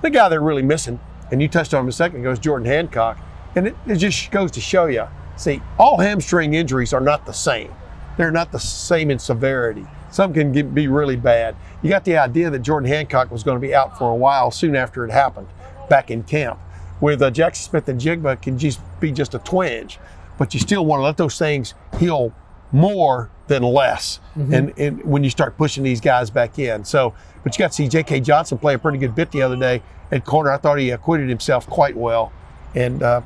the 0.01 0.09
guy 0.09 0.29
they're 0.29 0.41
really 0.41 0.63
missing, 0.63 0.99
and 1.31 1.41
you 1.41 1.47
touched 1.47 1.73
on 1.73 1.83
him 1.83 1.89
a 1.89 1.91
second 1.91 2.21
ago, 2.21 2.31
is 2.31 2.39
Jordan 2.39 2.65
Hancock. 2.65 3.17
And 3.55 3.67
it, 3.67 3.75
it 3.85 3.95
just 3.97 4.31
goes 4.31 4.51
to 4.51 4.61
show 4.61 4.85
you 4.85 5.07
see, 5.35 5.61
all 5.77 5.97
hamstring 5.97 6.53
injuries 6.53 6.93
are 6.93 7.01
not 7.01 7.25
the 7.25 7.31
same. 7.31 7.73
They're 8.17 8.31
not 8.31 8.51
the 8.51 8.59
same 8.59 9.09
in 9.09 9.19
severity. 9.19 9.85
Some 10.11 10.33
can 10.33 10.51
get, 10.51 10.73
be 10.73 10.87
really 10.87 11.15
bad. 11.15 11.55
You 11.81 11.89
got 11.89 12.03
the 12.03 12.17
idea 12.17 12.49
that 12.49 12.59
Jordan 12.59 12.89
Hancock 12.89 13.31
was 13.31 13.43
going 13.43 13.55
to 13.55 13.65
be 13.65 13.73
out 13.73 13.97
for 13.97 14.11
a 14.11 14.15
while 14.15 14.51
soon 14.51 14.75
after 14.75 15.05
it 15.05 15.11
happened 15.11 15.47
back 15.89 16.11
in 16.11 16.23
camp. 16.23 16.59
With 17.01 17.21
uh, 17.21 17.31
Jaxon 17.31 17.69
Smith-Njigba 17.69 18.41
can 18.41 18.57
just 18.57 18.79
be 18.99 19.11
just 19.11 19.33
a 19.33 19.39
twinge, 19.39 19.99
but 20.37 20.53
you 20.53 20.59
still 20.59 20.85
want 20.85 20.99
to 20.99 21.03
let 21.03 21.17
those 21.17 21.37
things 21.37 21.73
heal 21.97 22.33
more 22.71 23.29
than 23.47 23.63
less. 23.63 24.19
Mm-hmm. 24.37 24.53
And, 24.53 24.79
and 24.79 25.03
when 25.03 25.23
you 25.23 25.29
start 25.29 25.57
pushing 25.57 25.83
these 25.83 26.01
guys 26.01 26.29
back 26.29 26.59
in. 26.59 26.83
So, 26.83 27.13
but 27.43 27.57
you 27.57 27.59
got 27.59 27.71
to 27.71 27.75
see 27.75 27.87
J.K. 27.87 28.21
Johnson 28.21 28.57
play 28.57 28.73
a 28.75 28.79
pretty 28.79 28.97
good 28.97 29.15
bit 29.15 29.31
the 29.31 29.41
other 29.41 29.55
day 29.55 29.81
at 30.11 30.25
corner. 30.25 30.51
I 30.51 30.57
thought 30.57 30.77
he 30.77 30.89
acquitted 30.91 31.29
himself 31.29 31.67
quite 31.67 31.95
well. 31.95 32.31
And, 32.75 33.01
uh, 33.01 33.21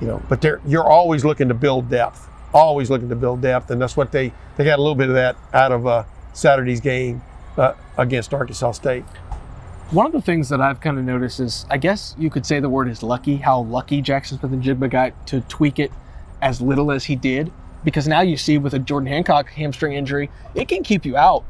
you 0.00 0.06
know, 0.06 0.22
but 0.28 0.44
you're 0.66 0.88
always 0.88 1.24
looking 1.24 1.48
to 1.48 1.54
build 1.54 1.88
depth, 1.88 2.28
always 2.52 2.90
looking 2.90 3.08
to 3.08 3.16
build 3.16 3.40
depth. 3.40 3.70
And 3.70 3.80
that's 3.80 3.96
what 3.96 4.12
they, 4.12 4.32
they 4.56 4.64
got 4.64 4.78
a 4.78 4.82
little 4.82 4.96
bit 4.96 5.08
of 5.08 5.14
that 5.14 5.36
out 5.54 5.72
of 5.72 5.86
uh, 5.86 6.04
Saturday's 6.32 6.80
game 6.80 7.22
uh, 7.56 7.74
against 7.96 8.34
Arkansas 8.34 8.72
State. 8.72 9.04
One 9.92 10.06
of 10.06 10.12
the 10.12 10.22
things 10.22 10.48
that 10.48 10.62
I've 10.62 10.80
kind 10.80 10.98
of 10.98 11.04
noticed 11.04 11.38
is, 11.38 11.66
I 11.68 11.76
guess 11.76 12.14
you 12.18 12.30
could 12.30 12.46
say 12.46 12.60
the 12.60 12.70
word 12.70 12.88
is 12.88 13.02
lucky, 13.02 13.36
how 13.36 13.60
lucky 13.60 14.00
Jaxon 14.00 14.40
Smith-Njigba 14.40 14.88
got 14.88 15.26
to 15.26 15.42
tweak 15.42 15.78
it 15.78 15.92
as 16.40 16.62
little 16.62 16.90
as 16.90 17.04
he 17.04 17.14
did. 17.14 17.52
Because 17.84 18.08
now 18.08 18.22
you 18.22 18.38
see 18.38 18.56
with 18.56 18.72
a 18.72 18.78
Jordan 18.78 19.08
Hancock 19.08 19.50
hamstring 19.50 19.92
injury, 19.92 20.30
it 20.54 20.66
can 20.66 20.82
keep 20.82 21.04
you 21.04 21.18
out 21.18 21.44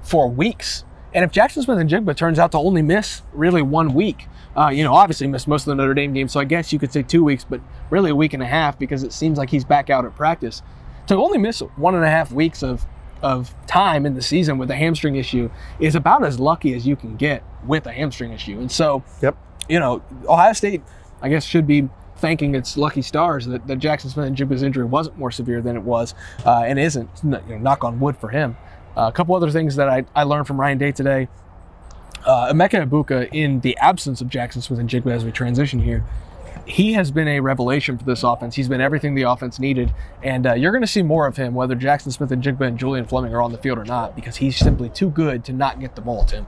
for 0.00 0.30
weeks. 0.30 0.84
And 1.12 1.24
if 1.24 1.32
Jaxon 1.32 1.64
Smith-Njigba 1.64 2.16
turns 2.16 2.38
out 2.38 2.52
to 2.52 2.58
only 2.58 2.82
miss 2.82 3.22
really 3.32 3.62
one 3.62 3.92
week, 3.94 4.28
uh, 4.56 4.68
you 4.68 4.84
know, 4.84 4.94
obviously 4.94 5.26
missed 5.26 5.48
most 5.48 5.62
of 5.62 5.76
the 5.76 5.82
Notre 5.82 5.94
Dame 5.94 6.12
game, 6.12 6.28
so 6.28 6.38
I 6.38 6.44
guess 6.44 6.72
you 6.72 6.78
could 6.78 6.92
say 6.92 7.02
two 7.02 7.24
weeks, 7.24 7.42
but 7.42 7.60
really 7.90 8.10
a 8.10 8.14
week 8.14 8.32
and 8.32 8.44
a 8.44 8.46
half 8.46 8.78
because 8.78 9.02
it 9.02 9.12
seems 9.12 9.38
like 9.38 9.50
he's 9.50 9.64
back 9.64 9.90
out 9.90 10.04
at 10.04 10.14
practice. 10.14 10.62
To 11.08 11.16
only 11.16 11.38
miss 11.38 11.58
one 11.74 11.96
and 11.96 12.04
a 12.04 12.10
half 12.10 12.30
weeks 12.30 12.62
of 12.62 12.86
of 13.22 13.54
time 13.66 14.06
in 14.06 14.14
the 14.14 14.22
season 14.22 14.58
with 14.58 14.70
a 14.70 14.76
hamstring 14.76 15.16
issue 15.16 15.50
is 15.80 15.94
about 15.94 16.24
as 16.24 16.38
lucky 16.38 16.74
as 16.74 16.86
you 16.86 16.96
can 16.96 17.16
get 17.16 17.42
with 17.66 17.86
a 17.86 17.92
hamstring 17.92 18.32
issue. 18.32 18.58
And 18.58 18.70
so, 18.70 19.02
yep. 19.22 19.36
you 19.68 19.80
know, 19.80 20.02
Ohio 20.28 20.52
State, 20.52 20.82
I 21.20 21.28
guess, 21.28 21.44
should 21.44 21.66
be 21.66 21.88
thanking 22.16 22.54
its 22.54 22.76
lucky 22.76 23.02
stars 23.02 23.46
that, 23.46 23.66
that 23.66 23.78
Jaxon 23.78 24.10
Smith-Njigba's 24.10 24.62
injury 24.62 24.84
wasn't 24.84 25.18
more 25.18 25.30
severe 25.30 25.60
than 25.60 25.76
it 25.76 25.82
was 25.82 26.14
uh, 26.44 26.62
and 26.66 26.78
isn't, 26.78 27.08
you 27.22 27.30
know, 27.30 27.58
knock 27.58 27.84
on 27.84 28.00
wood 28.00 28.16
for 28.16 28.28
him. 28.30 28.56
Uh, 28.96 29.02
a 29.08 29.12
couple 29.12 29.34
other 29.34 29.50
things 29.50 29.76
that 29.76 29.88
I, 29.88 30.04
I 30.14 30.24
learned 30.24 30.46
from 30.46 30.60
Ryan 30.60 30.78
Day 30.78 30.92
today. 30.92 31.28
Uh, 32.26 32.52
Emeka 32.52 32.84
Egbuka, 32.86 33.28
in 33.32 33.60
the 33.60 33.76
absence 33.78 34.20
of 34.20 34.28
Jaxon 34.28 34.62
Smith-Njigba 34.62 35.12
as 35.12 35.24
we 35.24 35.30
transition 35.30 35.80
here, 35.80 36.04
he 36.68 36.92
has 36.92 37.10
been 37.10 37.28
a 37.28 37.40
revelation 37.40 37.96
for 37.96 38.04
this 38.04 38.22
offense. 38.22 38.54
He's 38.54 38.68
been 38.68 38.82
everything 38.82 39.14
the 39.14 39.22
offense 39.22 39.58
needed, 39.58 39.94
and 40.22 40.46
uh, 40.46 40.52
you're 40.52 40.70
going 40.70 40.82
to 40.82 40.86
see 40.86 41.02
more 41.02 41.26
of 41.26 41.36
him, 41.36 41.54
whether 41.54 41.74
Jaxon 41.74 42.12
Smith-Njigba 42.12 42.60
and 42.60 42.78
Julian 42.78 43.06
Fleming 43.06 43.34
are 43.34 43.40
on 43.40 43.52
the 43.52 43.58
field 43.58 43.78
or 43.78 43.86
not, 43.86 44.14
because 44.14 44.36
he's 44.36 44.56
simply 44.56 44.90
too 44.90 45.08
good 45.08 45.44
to 45.46 45.54
not 45.54 45.80
get 45.80 45.94
the 45.94 46.02
ball, 46.02 46.24
Tim. 46.24 46.46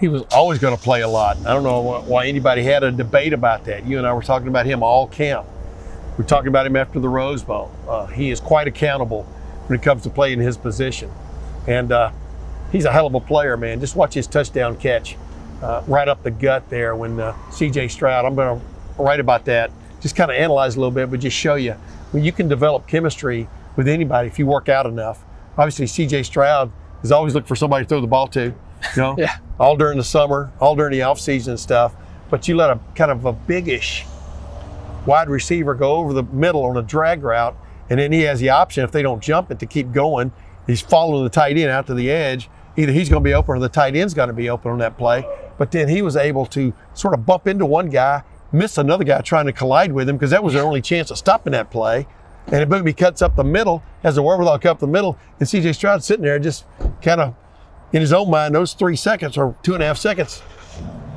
He 0.00 0.08
was 0.08 0.22
always 0.32 0.58
going 0.58 0.76
to 0.76 0.82
play 0.82 1.02
a 1.02 1.08
lot. 1.08 1.38
I 1.38 1.54
don't 1.54 1.62
know 1.62 2.02
why 2.02 2.26
anybody 2.26 2.64
had 2.64 2.82
a 2.82 2.90
debate 2.90 3.32
about 3.32 3.64
that. 3.66 3.86
You 3.86 3.98
and 3.98 4.06
I 4.06 4.12
were 4.12 4.22
talking 4.22 4.48
about 4.48 4.66
him 4.66 4.82
all 4.82 5.06
camp. 5.06 5.46
We're 6.16 6.24
talking 6.24 6.48
about 6.48 6.66
him 6.66 6.74
after 6.74 6.98
the 6.98 7.08
Rose 7.08 7.44
Bowl. 7.44 7.70
Uh, 7.88 8.06
he 8.06 8.30
is 8.30 8.40
quite 8.40 8.66
accountable 8.66 9.22
when 9.68 9.78
it 9.78 9.82
comes 9.84 10.02
to 10.02 10.10
playing 10.10 10.40
his 10.40 10.56
position, 10.56 11.12
and 11.68 11.92
uh, 11.92 12.10
he's 12.72 12.86
a 12.86 12.92
hell 12.92 13.06
of 13.06 13.14
a 13.14 13.20
player, 13.20 13.56
man. 13.56 13.78
Just 13.78 13.94
watch 13.94 14.14
his 14.14 14.26
touchdown 14.26 14.76
catch. 14.76 15.16
Uh, 15.62 15.82
right 15.88 16.06
up 16.06 16.22
the 16.22 16.30
gut 16.30 16.68
there 16.70 16.94
when 16.94 17.18
uh, 17.18 17.34
C.J. 17.50 17.88
Stroud. 17.88 18.24
I'm 18.24 18.36
going 18.36 18.60
to 18.60 18.64
write 19.04 19.20
about 19.20 19.44
that, 19.46 19.70
just 20.00 20.16
kind 20.16 20.30
of 20.30 20.36
analyze 20.36 20.76
a 20.76 20.80
little 20.80 20.92
bit, 20.92 21.10
but 21.10 21.20
just 21.20 21.36
show 21.36 21.54
you 21.54 21.74
when 22.12 22.24
you 22.24 22.32
can 22.32 22.48
develop 22.48 22.86
chemistry 22.86 23.48
with 23.76 23.88
anybody 23.88 24.28
if 24.28 24.38
you 24.38 24.46
work 24.46 24.68
out 24.68 24.86
enough. 24.86 25.24
Obviously, 25.56 25.86
CJ 25.86 26.24
Stroud 26.24 26.70
is 27.02 27.12
always 27.12 27.34
looking 27.34 27.46
for 27.46 27.56
somebody 27.56 27.84
to 27.84 27.88
throw 27.88 28.00
the 28.00 28.06
ball 28.06 28.28
to, 28.28 28.44
you 28.44 28.54
know, 28.96 29.14
yeah. 29.18 29.38
all 29.58 29.76
during 29.76 29.98
the 29.98 30.04
summer, 30.04 30.52
all 30.60 30.76
during 30.76 30.92
the 30.92 31.02
off 31.02 31.20
season 31.20 31.52
and 31.52 31.60
stuff. 31.60 31.94
But 32.30 32.46
you 32.46 32.56
let 32.56 32.70
a 32.70 32.78
kind 32.94 33.10
of 33.10 33.24
a 33.24 33.32
biggish 33.32 34.04
wide 35.06 35.28
receiver 35.28 35.74
go 35.74 35.96
over 35.96 36.12
the 36.12 36.24
middle 36.24 36.64
on 36.64 36.76
a 36.76 36.82
drag 36.82 37.22
route, 37.22 37.56
and 37.90 37.98
then 37.98 38.12
he 38.12 38.22
has 38.22 38.40
the 38.40 38.50
option 38.50 38.84
if 38.84 38.92
they 38.92 39.02
don't 39.02 39.22
jump 39.22 39.50
it 39.50 39.58
to 39.60 39.66
keep 39.66 39.92
going. 39.92 40.32
He's 40.66 40.82
following 40.82 41.24
the 41.24 41.30
tight 41.30 41.56
end 41.56 41.70
out 41.70 41.86
to 41.86 41.94
the 41.94 42.10
edge. 42.10 42.50
Either 42.76 42.92
he's 42.92 43.08
going 43.08 43.22
to 43.22 43.28
be 43.28 43.34
open 43.34 43.56
or 43.56 43.58
the 43.58 43.68
tight 43.68 43.96
end's 43.96 44.14
going 44.14 44.28
to 44.28 44.34
be 44.34 44.50
open 44.50 44.70
on 44.70 44.78
that 44.78 44.96
play. 44.98 45.24
But 45.56 45.72
then 45.72 45.88
he 45.88 46.02
was 46.02 46.14
able 46.14 46.46
to 46.46 46.72
sort 46.94 47.14
of 47.14 47.26
bump 47.26 47.48
into 47.48 47.66
one 47.66 47.88
guy 47.88 48.22
miss 48.52 48.78
another 48.78 49.04
guy 49.04 49.20
trying 49.20 49.46
to 49.46 49.52
collide 49.52 49.92
with 49.92 50.08
him 50.08 50.16
because 50.16 50.30
that 50.30 50.42
was 50.42 50.54
their 50.54 50.64
only 50.64 50.80
chance 50.80 51.10
of 51.10 51.18
stopping 51.18 51.52
that 51.52 51.70
play. 51.70 52.06
And 52.46 52.62
if 52.62 52.68
Egbuka 52.68 52.96
cuts 52.96 53.20
up 53.20 53.36
the 53.36 53.44
middle, 53.44 53.82
has 54.02 54.14
the 54.14 54.22
wherewithal 54.22 54.58
cut 54.58 54.70
up 54.70 54.78
the 54.78 54.86
middle, 54.86 55.18
and 55.38 55.48
CJ 55.48 55.74
Stroud 55.74 56.02
sitting 56.02 56.24
there 56.24 56.38
just 56.38 56.64
kind 57.02 57.20
of 57.20 57.34
in 57.92 58.00
his 58.00 58.12
own 58.12 58.30
mind, 58.30 58.54
those 58.54 58.72
three 58.74 58.96
seconds 58.96 59.36
or 59.36 59.54
two 59.62 59.74
and 59.74 59.82
a 59.82 59.86
half 59.86 59.98
seconds 59.98 60.42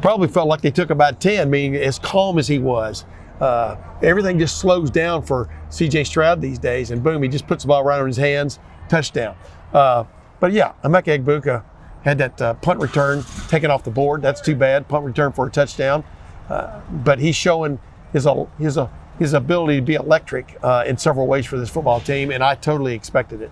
probably 0.01 0.27
felt 0.27 0.47
like 0.47 0.61
they 0.61 0.71
took 0.71 0.89
about 0.89 1.21
10, 1.21 1.49
meaning 1.49 1.75
as 1.75 1.99
calm 1.99 2.37
as 2.37 2.47
he 2.47 2.59
was. 2.59 3.05
Uh, 3.39 3.75
everything 4.03 4.37
just 4.37 4.57
slows 4.57 4.89
down 4.89 5.21
for 5.21 5.49
CJ 5.69 6.05
Stroud 6.05 6.41
these 6.41 6.59
days, 6.59 6.91
and 6.91 7.03
boom, 7.03 7.23
he 7.23 7.29
just 7.29 7.47
puts 7.47 7.63
the 7.63 7.67
ball 7.67 7.83
right 7.83 7.99
on 7.99 8.07
his 8.07 8.17
hands, 8.17 8.59
touchdown. 8.89 9.35
Uh, 9.73 10.03
but 10.39 10.51
yeah, 10.51 10.73
Emeka 10.83 11.23
Egbuka 11.23 11.63
had 12.03 12.17
that 12.17 12.41
uh, 12.41 12.53
punt 12.55 12.79
return 12.79 13.23
taken 13.47 13.71
off 13.71 13.83
the 13.83 13.91
board. 13.91 14.21
That's 14.21 14.41
too 14.41 14.55
bad. 14.55 14.87
Punt 14.87 15.05
return 15.05 15.31
for 15.31 15.47
a 15.47 15.51
touchdown. 15.51 16.03
Uh, 16.51 16.81
but 16.91 17.19
he's 17.19 17.35
showing 17.35 17.79
his 18.11 18.27
his 18.59 18.77
his 19.17 19.33
ability 19.33 19.77
to 19.77 19.81
be 19.81 19.93
electric 19.93 20.57
uh, 20.61 20.83
in 20.85 20.97
several 20.97 21.25
ways 21.25 21.45
for 21.45 21.57
this 21.57 21.69
football 21.69 22.01
team, 22.01 22.29
and 22.29 22.43
I 22.43 22.55
totally 22.55 22.93
expected 22.93 23.41
it. 23.41 23.51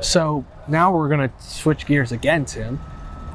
So 0.00 0.44
now 0.66 0.94
we're 0.94 1.08
going 1.08 1.26
to 1.28 1.34
switch 1.38 1.86
gears 1.86 2.12
again, 2.12 2.44
Tim, 2.44 2.80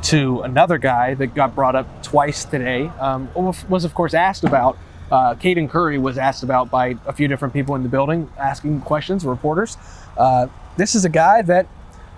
to 0.04 0.42
another 0.42 0.78
guy 0.78 1.16
that 1.16 1.34
got 1.34 1.56
brought 1.56 1.76
up 1.76 1.88
twice 2.04 2.46
today. 2.46 2.88
Um, 3.00 3.30
was 3.34 3.84
of 3.84 3.94
course 3.96 4.14
asked 4.14 4.44
about. 4.44 4.78
Uh, 5.12 5.34
Caden 5.36 5.70
Curry 5.70 5.98
was 5.98 6.18
asked 6.18 6.44
about 6.44 6.70
by 6.70 6.96
a 7.06 7.14
few 7.14 7.28
different 7.28 7.54
people 7.54 7.76
in 7.76 7.84
the 7.84 7.90
building, 7.90 8.30
asking 8.38 8.82
questions, 8.82 9.26
reporters. 9.26 9.78
Uh, 10.18 10.48
this 10.78 10.96
is 10.96 11.06
a 11.06 11.10
guy 11.10 11.42
that, 11.44 11.68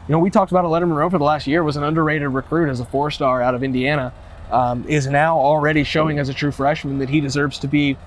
you 0.08 0.12
know, 0.12 0.20
we 0.20 0.30
talked 0.30 0.52
about 0.52 0.66
Letterman 0.66 0.96
Row 0.96 1.10
for 1.10 1.18
the 1.18 1.24
last 1.24 1.48
year, 1.48 1.64
was 1.64 1.78
an 1.78 1.84
underrated 1.84 2.30
recruit 2.30 2.70
as 2.70 2.80
a 2.80 2.86
four-star 2.86 3.42
out 3.42 3.56
of 3.56 3.64
Indiana 3.64 4.14
um, 4.52 4.86
is 4.88 5.08
now 5.08 5.38
already 5.38 5.84
showing 5.84 6.20
as 6.20 6.30
a 6.30 6.34
true 6.34 6.52
freshman 6.52 7.00
that 7.00 7.10
he 7.10 7.22
deserves 7.22 7.60
to 7.60 7.68
be, 7.68 7.98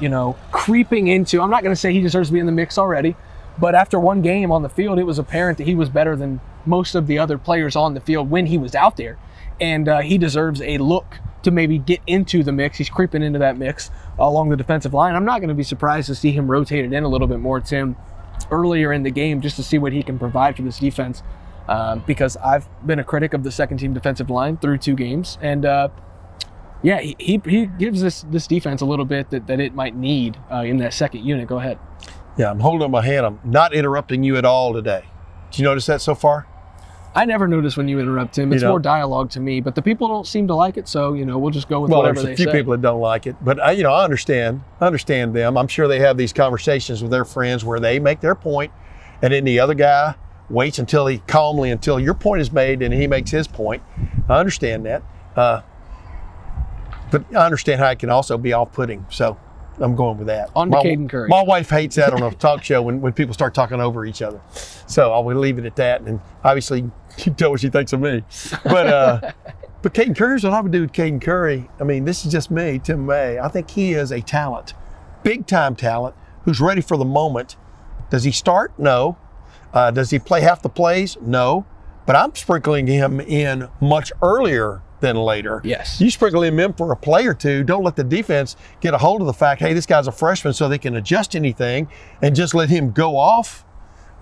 you 0.00 0.08
know, 0.08 0.36
creeping 0.50 1.08
into. 1.08 1.40
I'm 1.40 1.50
not 1.50 1.62
going 1.62 1.74
to 1.74 1.80
say 1.80 1.92
he 1.92 2.00
deserves 2.00 2.28
to 2.28 2.32
be 2.32 2.40
in 2.40 2.46
the 2.46 2.52
mix 2.52 2.78
already, 2.78 3.16
but 3.58 3.74
after 3.74 3.98
one 3.98 4.22
game 4.22 4.50
on 4.50 4.62
the 4.62 4.68
field, 4.68 4.98
it 4.98 5.04
was 5.04 5.18
apparent 5.18 5.58
that 5.58 5.66
he 5.66 5.74
was 5.74 5.88
better 5.88 6.16
than 6.16 6.40
most 6.64 6.94
of 6.94 7.06
the 7.06 7.18
other 7.18 7.38
players 7.38 7.76
on 7.76 7.94
the 7.94 8.00
field 8.00 8.30
when 8.30 8.46
he 8.46 8.58
was 8.58 8.74
out 8.74 8.96
there, 8.96 9.18
and 9.60 9.88
uh, 9.88 10.00
he 10.00 10.18
deserves 10.18 10.60
a 10.62 10.78
look 10.78 11.18
to 11.42 11.50
maybe 11.50 11.78
get 11.78 12.00
into 12.06 12.42
the 12.42 12.52
mix. 12.52 12.78
He's 12.78 12.88
creeping 12.88 13.22
into 13.22 13.38
that 13.40 13.58
mix 13.58 13.90
along 14.18 14.50
the 14.50 14.56
defensive 14.56 14.94
line. 14.94 15.14
I'm 15.14 15.24
not 15.24 15.40
going 15.40 15.48
to 15.48 15.54
be 15.54 15.64
surprised 15.64 16.06
to 16.06 16.14
see 16.14 16.30
him 16.30 16.50
rotated 16.50 16.92
in 16.92 17.02
a 17.02 17.08
little 17.08 17.26
bit 17.26 17.40
more, 17.40 17.60
Tim, 17.60 17.96
earlier 18.50 18.92
in 18.92 19.02
the 19.02 19.10
game 19.10 19.40
just 19.40 19.56
to 19.56 19.62
see 19.62 19.78
what 19.78 19.92
he 19.92 20.02
can 20.02 20.18
provide 20.18 20.56
for 20.56 20.62
this 20.62 20.78
defense 20.78 21.22
um, 21.68 22.02
because 22.06 22.36
I've 22.38 22.66
been 22.86 22.98
a 22.98 23.04
critic 23.04 23.34
of 23.34 23.42
the 23.44 23.50
second 23.52 23.78
team 23.78 23.92
defensive 23.94 24.30
line 24.30 24.56
through 24.56 24.78
two 24.78 24.94
games, 24.94 25.38
and 25.40 25.64
uh, 25.64 25.88
yeah, 26.82 27.00
he, 27.00 27.40
he 27.44 27.66
gives 27.66 28.00
this 28.02 28.22
this 28.30 28.46
defense 28.46 28.80
a 28.80 28.86
little 28.86 29.04
bit 29.04 29.30
that, 29.30 29.46
that 29.46 29.60
it 29.60 29.74
might 29.74 29.94
need 29.94 30.36
uh, 30.50 30.56
in 30.56 30.78
that 30.78 30.92
second 30.94 31.24
unit. 31.24 31.46
Go 31.48 31.58
ahead. 31.58 31.78
Yeah, 32.36 32.50
I'm 32.50 32.60
holding 32.60 32.90
my 32.90 33.02
hand. 33.04 33.26
I'm 33.26 33.40
not 33.44 33.74
interrupting 33.74 34.22
you 34.24 34.36
at 34.36 34.44
all 34.44 34.72
today. 34.72 35.04
Do 35.50 35.62
you 35.62 35.68
notice 35.68 35.86
that 35.86 36.00
so 36.00 36.14
far? 36.14 36.46
I 37.14 37.26
never 37.26 37.46
notice 37.46 37.76
when 37.76 37.88
you 37.88 38.00
interrupt 38.00 38.38
him. 38.38 38.54
It's 38.54 38.62
You 38.62 38.68
know? 38.68 38.72
more 38.72 38.80
dialogue 38.80 39.28
to 39.32 39.40
me, 39.40 39.60
but 39.60 39.74
the 39.74 39.82
people 39.82 40.08
don't 40.08 40.26
seem 40.26 40.48
to 40.48 40.54
like 40.54 40.78
it. 40.78 40.88
So 40.88 41.12
you 41.12 41.26
know, 41.26 41.36
we'll 41.38 41.50
just 41.50 41.68
go 41.68 41.80
with 41.80 41.90
Well, 41.90 42.00
whatever 42.00 42.14
there's 42.14 42.24
a 42.24 42.28
they 42.28 42.36
few 42.36 42.44
say. 42.46 42.52
people 42.52 42.70
that 42.72 42.80
don't 42.80 43.00
like 43.02 43.26
it, 43.26 43.36
but 43.44 43.60
I, 43.60 43.72
you 43.72 43.82
know, 43.82 43.92
I 43.92 44.02
understand. 44.02 44.62
I 44.80 44.86
understand 44.86 45.34
them. 45.34 45.58
I'm 45.58 45.68
sure 45.68 45.86
they 45.88 45.98
have 46.00 46.16
these 46.16 46.32
conversations 46.32 47.02
with 47.02 47.10
their 47.10 47.26
friends 47.26 47.64
where 47.66 47.78
they 47.78 47.98
make 48.00 48.20
their 48.20 48.34
point, 48.34 48.72
and 49.20 49.32
then 49.32 49.44
the 49.44 49.60
other 49.60 49.74
guy 49.74 50.14
waits 50.52 50.78
until 50.78 51.06
he 51.06 51.18
calmly 51.18 51.70
until 51.70 51.98
your 51.98 52.14
point 52.14 52.40
is 52.40 52.52
made 52.52 52.82
and 52.82 52.92
he 52.92 53.06
makes 53.06 53.30
his 53.30 53.48
point. 53.48 53.82
I 54.28 54.38
understand 54.38 54.86
that, 54.86 55.02
uh, 55.34 55.62
but 57.10 57.24
I 57.34 57.44
understand 57.44 57.80
how 57.80 57.90
it 57.90 57.98
can 57.98 58.10
also 58.10 58.38
be 58.38 58.52
off-putting. 58.52 59.06
So 59.10 59.38
I'm 59.78 59.96
going 59.96 60.18
with 60.18 60.26
that. 60.26 60.50
On 60.54 60.70
to 60.70 60.76
my, 60.76 60.82
Caden 60.82 61.08
Curry. 61.08 61.28
My 61.28 61.42
wife 61.42 61.70
hates 61.70 61.96
that 61.96 62.12
on 62.12 62.22
a 62.22 62.30
talk 62.32 62.62
show 62.62 62.82
when, 62.82 63.00
when 63.00 63.12
people 63.12 63.34
start 63.34 63.54
talking 63.54 63.80
over 63.80 64.04
each 64.04 64.22
other. 64.22 64.40
So 64.86 65.12
I 65.12 65.18
will 65.18 65.36
leave 65.36 65.58
it 65.58 65.64
at 65.64 65.76
that. 65.76 66.02
And 66.02 66.20
obviously, 66.44 66.82
you 66.82 66.92
can 67.16 67.34
tell 67.34 67.50
what 67.50 67.60
she 67.60 67.70
thinks 67.70 67.92
of 67.92 68.00
me. 68.00 68.22
But 68.64 68.86
uh, 68.86 69.32
but 69.82 69.94
Caden 69.94 70.16
Curry's 70.16 70.44
what 70.44 70.52
I 70.52 70.60
would 70.60 70.72
do 70.72 70.82
with 70.82 70.92
Caden 70.92 71.20
Curry. 71.22 71.68
I 71.80 71.84
mean, 71.84 72.04
this 72.04 72.24
is 72.24 72.32
just 72.32 72.50
me, 72.50 72.78
Tim 72.78 73.06
May. 73.06 73.38
I 73.38 73.48
think 73.48 73.70
he 73.70 73.94
is 73.94 74.12
a 74.12 74.20
talent, 74.20 74.74
big 75.22 75.46
time 75.46 75.74
talent, 75.74 76.14
who's 76.44 76.60
ready 76.60 76.82
for 76.82 76.96
the 76.96 77.04
moment. 77.04 77.56
Does 78.10 78.24
he 78.24 78.32
start? 78.32 78.78
No. 78.78 79.16
Uh, 79.72 79.90
does 79.90 80.10
he 80.10 80.18
play 80.18 80.40
half 80.40 80.62
the 80.62 80.68
plays? 80.68 81.16
No. 81.20 81.66
But 82.06 82.16
I'm 82.16 82.34
sprinkling 82.34 82.86
him 82.86 83.20
in 83.20 83.68
much 83.80 84.12
earlier 84.22 84.82
than 85.00 85.16
later. 85.16 85.60
Yes. 85.64 86.00
You 86.00 86.10
sprinkle 86.10 86.42
him 86.42 86.58
in 86.58 86.72
for 86.72 86.90
a 86.92 86.96
play 86.96 87.26
or 87.26 87.34
two. 87.34 87.62
Don't 87.64 87.82
let 87.84 87.96
the 87.96 88.04
defense 88.04 88.56
get 88.80 88.94
a 88.94 88.98
hold 88.98 89.20
of 89.20 89.26
the 89.26 89.32
fact, 89.32 89.60
hey, 89.60 89.72
this 89.72 89.86
guy's 89.86 90.06
a 90.06 90.12
freshman, 90.12 90.52
so 90.52 90.68
they 90.68 90.78
can 90.78 90.96
adjust 90.96 91.36
anything 91.36 91.88
and 92.22 92.34
just 92.34 92.54
let 92.54 92.70
him 92.70 92.92
go 92.92 93.16
off. 93.16 93.64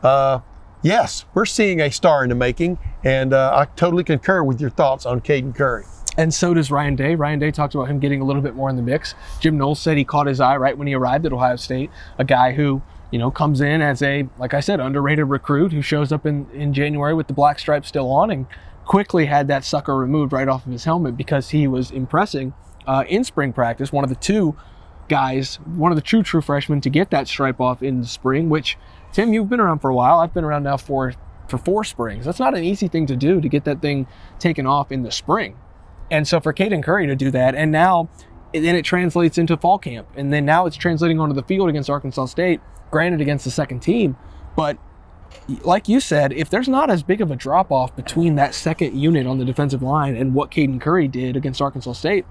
Uh, 0.03 0.41
yes, 0.83 1.27
we're 1.35 1.47
seeing 1.47 1.81
a 1.81 1.91
star 1.91 2.23
in 2.23 2.31
the 2.31 2.35
making, 2.35 2.79
and 3.05 3.33
uh, 3.33 3.53
I 3.55 3.67
totally 3.77 4.05
concur 4.05 4.43
with 4.43 4.61
your 4.61 4.71
thoughts 4.71 5.05
on 5.05 5.21
Caden 5.21 5.55
Curry. 5.55 5.85
And 6.17 6.35
so 6.35 6.55
does 6.55 6.71
Ryan 6.71 6.97
Day. 6.97 7.15
Ryan 7.15 7.39
Day 7.39 7.51
talked 7.51 7.75
about 7.75 7.89
him 7.89 7.99
getting 7.99 8.21
a 8.21 8.25
little 8.25 8.43
bit 8.43 8.55
more 8.55 8.69
in 8.69 8.77
the 8.77 8.83
mix. 8.83 9.15
Jim 9.39 9.57
Knowles 9.57 9.81
said 9.81 9.97
he 9.97 10.05
caught 10.05 10.27
his 10.27 10.41
eye 10.41 10.57
right 10.57 10.77
when 10.77 10.87
he 10.89 10.95
arrived 10.95 11.25
at 11.25 11.33
Ohio 11.33 11.57
State. 11.57 11.91
A 12.19 12.25
guy 12.25 12.53
who, 12.53 12.83
you 13.11 13.19
know, 13.19 13.31
comes 13.31 13.61
in 13.61 13.83
as 13.83 14.03
a, 14.03 14.29
like 14.39 14.55
I 14.55 14.61
said, 14.61 14.81
underrated 14.81 15.29
recruit 15.29 15.73
who 15.73 15.83
shows 15.83 16.13
up 16.13 16.27
in, 16.27 16.49
in 16.53 16.73
January 16.73 17.15
with 17.15 17.27
the 17.27 17.33
black 17.33 17.59
stripe 17.59 17.85
still 17.85 18.11
on 18.11 18.31
and 18.31 18.47
quickly 18.85 19.27
had 19.27 19.49
that 19.49 19.65
sucker 19.65 19.97
removed 19.97 20.33
right 20.33 20.49
off 20.49 20.67
of 20.67 20.73
his 20.73 20.85
helmet 20.85 21.17
because 21.17 21.51
he 21.51 21.67
was 21.67 21.91
impressing 21.91 22.55
uh, 22.87 23.05
in 23.09 23.25
spring 23.25 23.53
practice. 23.53 23.93
One 23.93 24.05
of 24.05 24.11
the 24.11 24.17
two 24.17 24.57
guys, 25.09 25.57
one 25.57 25.93
of 25.93 25.97
the 25.97 26.03
true, 26.03 26.23
true 26.23 26.41
freshmen 26.41 26.81
to 26.81 26.91
get 26.91 27.11
that 27.11 27.27
stripe 27.29 27.61
off 27.61 27.83
in 27.83 28.01
the 28.01 28.07
spring, 28.07 28.49
which, 28.49 28.79
Tim, 29.13 29.33
you've 29.33 29.49
been 29.49 29.61
around 29.61 29.81
for 29.81 29.91
a 29.91 29.95
while. 29.95 30.21
I've 30.21 30.33
been 30.33 30.45
around 30.45 30.63
now 30.63 30.77
for, 30.77 31.13
for 31.49 31.59
four 31.59 31.85
springs. 31.85 32.25
That's 32.25 32.39
not 32.39 32.57
an 32.57 32.65
easy 32.65 32.89
thing 32.89 33.07
to 33.07 33.17
do 33.17 33.41
to 33.41 33.49
get 33.49 33.65
that 33.65 33.83
thing 33.83 34.07
taken 34.39 34.67
off 34.67 34.93
in 34.93 35.03
the 35.03 35.11
spring. 35.11 35.57
And 36.11 36.27
so 36.27 36.41
for 36.41 36.53
Caden 36.53 36.83
Curry 36.83 37.07
to 37.07 37.17
do 37.17 37.31
that, 37.33 37.55
and 37.55 37.71
now 37.71 38.09
then 38.53 38.75
it 38.75 38.85
translates 38.85 39.39
into 39.39 39.57
fall 39.57 39.79
camp, 39.79 40.09
and 40.17 40.33
then 40.33 40.45
now 40.45 40.67
it's 40.67 40.77
translating 40.77 41.21
onto 41.21 41.35
the 41.35 41.43
field 41.43 41.69
against 41.69 41.89
Arkansas 41.89 42.27
State, 42.27 42.61
granted 42.91 43.21
against 43.21 43.45
the 43.45 43.51
second 43.51 43.81
team, 43.81 44.17
but 44.57 44.79
like 45.63 45.89
you 45.89 46.01
said, 46.01 46.33
if 46.33 46.51
there's 46.51 46.69
not 46.69 46.91
as 46.91 47.03
big 47.03 47.21
of 47.21 47.31
a 47.31 47.37
drop 47.37 47.71
off 47.71 47.95
between 47.97 48.35
that 48.37 48.55
second 48.55 48.99
unit 48.99 49.27
on 49.27 49.39
the 49.39 49.45
defensive 49.45 49.83
line 49.83 50.17
and 50.17 50.35
what 50.35 50.51
Caden 50.51 50.81
Curry 50.81 51.09
did 51.09 51.37
against 51.37 51.61
Arkansas 51.61 51.93
State, 51.93 52.27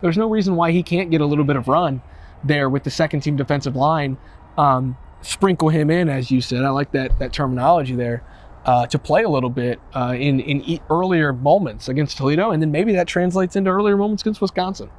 there's 0.00 0.16
no 0.16 0.28
reason 0.28 0.56
why 0.56 0.70
he 0.72 0.82
can't 0.82 1.10
get 1.10 1.20
a 1.20 1.26
little 1.26 1.44
bit 1.44 1.56
of 1.56 1.68
run 1.68 2.02
there 2.44 2.68
with 2.68 2.84
the 2.84 2.90
second 2.90 3.20
team 3.20 3.36
defensive 3.36 3.76
line. 3.76 4.16
Um, 4.56 4.96
sprinkle 5.22 5.68
him 5.68 5.90
in, 5.90 6.08
as 6.08 6.30
you 6.30 6.40
said. 6.40 6.64
I 6.64 6.70
like 6.70 6.92
that 6.92 7.18
that 7.18 7.32
terminology 7.32 7.94
there. 7.94 8.22
Uh, 8.64 8.86
to 8.86 8.98
play 8.98 9.22
a 9.22 9.28
little 9.28 9.50
bit 9.50 9.80
uh, 9.94 10.14
in 10.18 10.40
in 10.40 10.60
e- 10.62 10.80
earlier 10.90 11.32
moments 11.32 11.88
against 11.88 12.18
Toledo, 12.18 12.50
and 12.50 12.60
then 12.60 12.70
maybe 12.70 12.92
that 12.92 13.06
translates 13.06 13.56
into 13.56 13.70
earlier 13.70 13.96
moments 13.96 14.22
against 14.22 14.40
Wisconsin. 14.40 14.90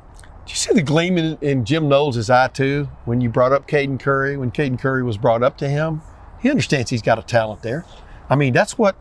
Did 0.50 0.56
you 0.56 0.62
see 0.62 0.74
the 0.74 0.82
gleam 0.82 1.20
in, 1.20 1.38
in 1.42 1.64
Jim 1.64 1.88
Knowles' 1.88 2.28
eye 2.28 2.48
too 2.48 2.90
when 3.06 3.22
you 3.22 3.30
brought 3.30 3.54
up 3.54 3.68
Caden 3.68 4.00
Curry? 4.00 4.36
When 4.36 4.50
Caden 4.50 4.80
Curry 4.80 5.04
was 5.04 5.16
brought 5.16 5.44
up 5.44 5.60
to 5.60 5.70
him, 5.70 6.02
he 6.42 6.50
understands 6.50 6.90
he's 6.90 7.04
got 7.04 7.20
a 7.20 7.22
talent 7.22 7.62
there. 7.62 7.86
I 8.32 8.36
mean, 8.36 8.52
that's 8.52 8.76
what 8.76 8.96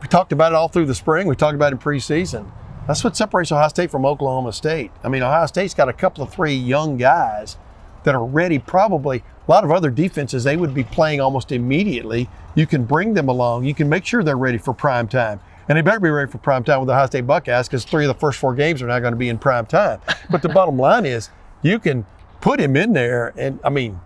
we 0.00 0.08
talked 0.08 0.32
about 0.32 0.52
it 0.52 0.54
all 0.54 0.68
through 0.68 0.86
the 0.86 0.94
spring. 0.94 1.26
We 1.26 1.36
talked 1.36 1.54
about 1.54 1.74
it 1.74 1.76
in 1.76 1.78
preseason. 1.78 2.50
That's 2.86 3.04
what 3.04 3.18
separates 3.18 3.52
Ohio 3.52 3.68
State 3.68 3.90
from 3.90 4.06
Oklahoma 4.06 4.54
State. 4.54 4.92
I 5.02 5.10
mean, 5.10 5.22
Ohio 5.22 5.44
State's 5.44 5.74
got 5.74 5.90
a 5.90 5.92
couple 5.92 6.24
of 6.24 6.32
three 6.32 6.54
young 6.54 6.96
guys 6.96 7.58
that 8.04 8.14
are 8.14 8.24
ready. 8.24 8.58
Probably 8.58 9.18
a 9.46 9.50
lot 9.50 9.62
of 9.62 9.70
other 9.70 9.90
defenses 9.90 10.42
they 10.42 10.56
would 10.56 10.72
be 10.72 10.84
playing 10.84 11.20
almost 11.20 11.52
immediately. 11.52 12.30
You 12.54 12.66
can 12.66 12.84
bring 12.84 13.12
them 13.12 13.28
along. 13.28 13.64
You 13.64 13.74
can 13.74 13.90
make 13.90 14.06
sure 14.06 14.24
they're 14.24 14.38
ready 14.38 14.56
for 14.56 14.72
prime 14.72 15.06
time. 15.06 15.40
And 15.68 15.78
they 15.78 15.82
better 15.82 16.00
be 16.00 16.10
ready 16.10 16.30
for 16.30 16.38
prime 16.38 16.64
time 16.64 16.80
with 16.80 16.88
the 16.88 16.92
Ohio 16.92 17.06
State 17.06 17.26
Buckeyes 17.26 17.68
because 17.68 17.84
three 17.84 18.04
of 18.04 18.08
the 18.08 18.18
first 18.20 18.38
four 18.38 18.54
games 18.54 18.82
are 18.82 18.86
not 18.86 19.00
going 19.00 19.12
to 19.12 19.18
be 19.18 19.28
in 19.28 19.38
prime 19.38 19.66
time. 19.66 20.00
But 20.30 20.42
the 20.42 20.48
bottom 20.48 20.78
line 20.78 21.06
is 21.06 21.30
you 21.62 21.78
can 21.78 22.06
put 22.40 22.60
him 22.60 22.76
in 22.76 22.92
there. 22.92 23.32
And 23.38 23.58
I 23.64 23.70
mean, 23.70 23.98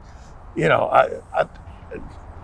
you 0.55 0.69
know, 0.69 0.89
I, 0.89 1.09
I, 1.35 1.49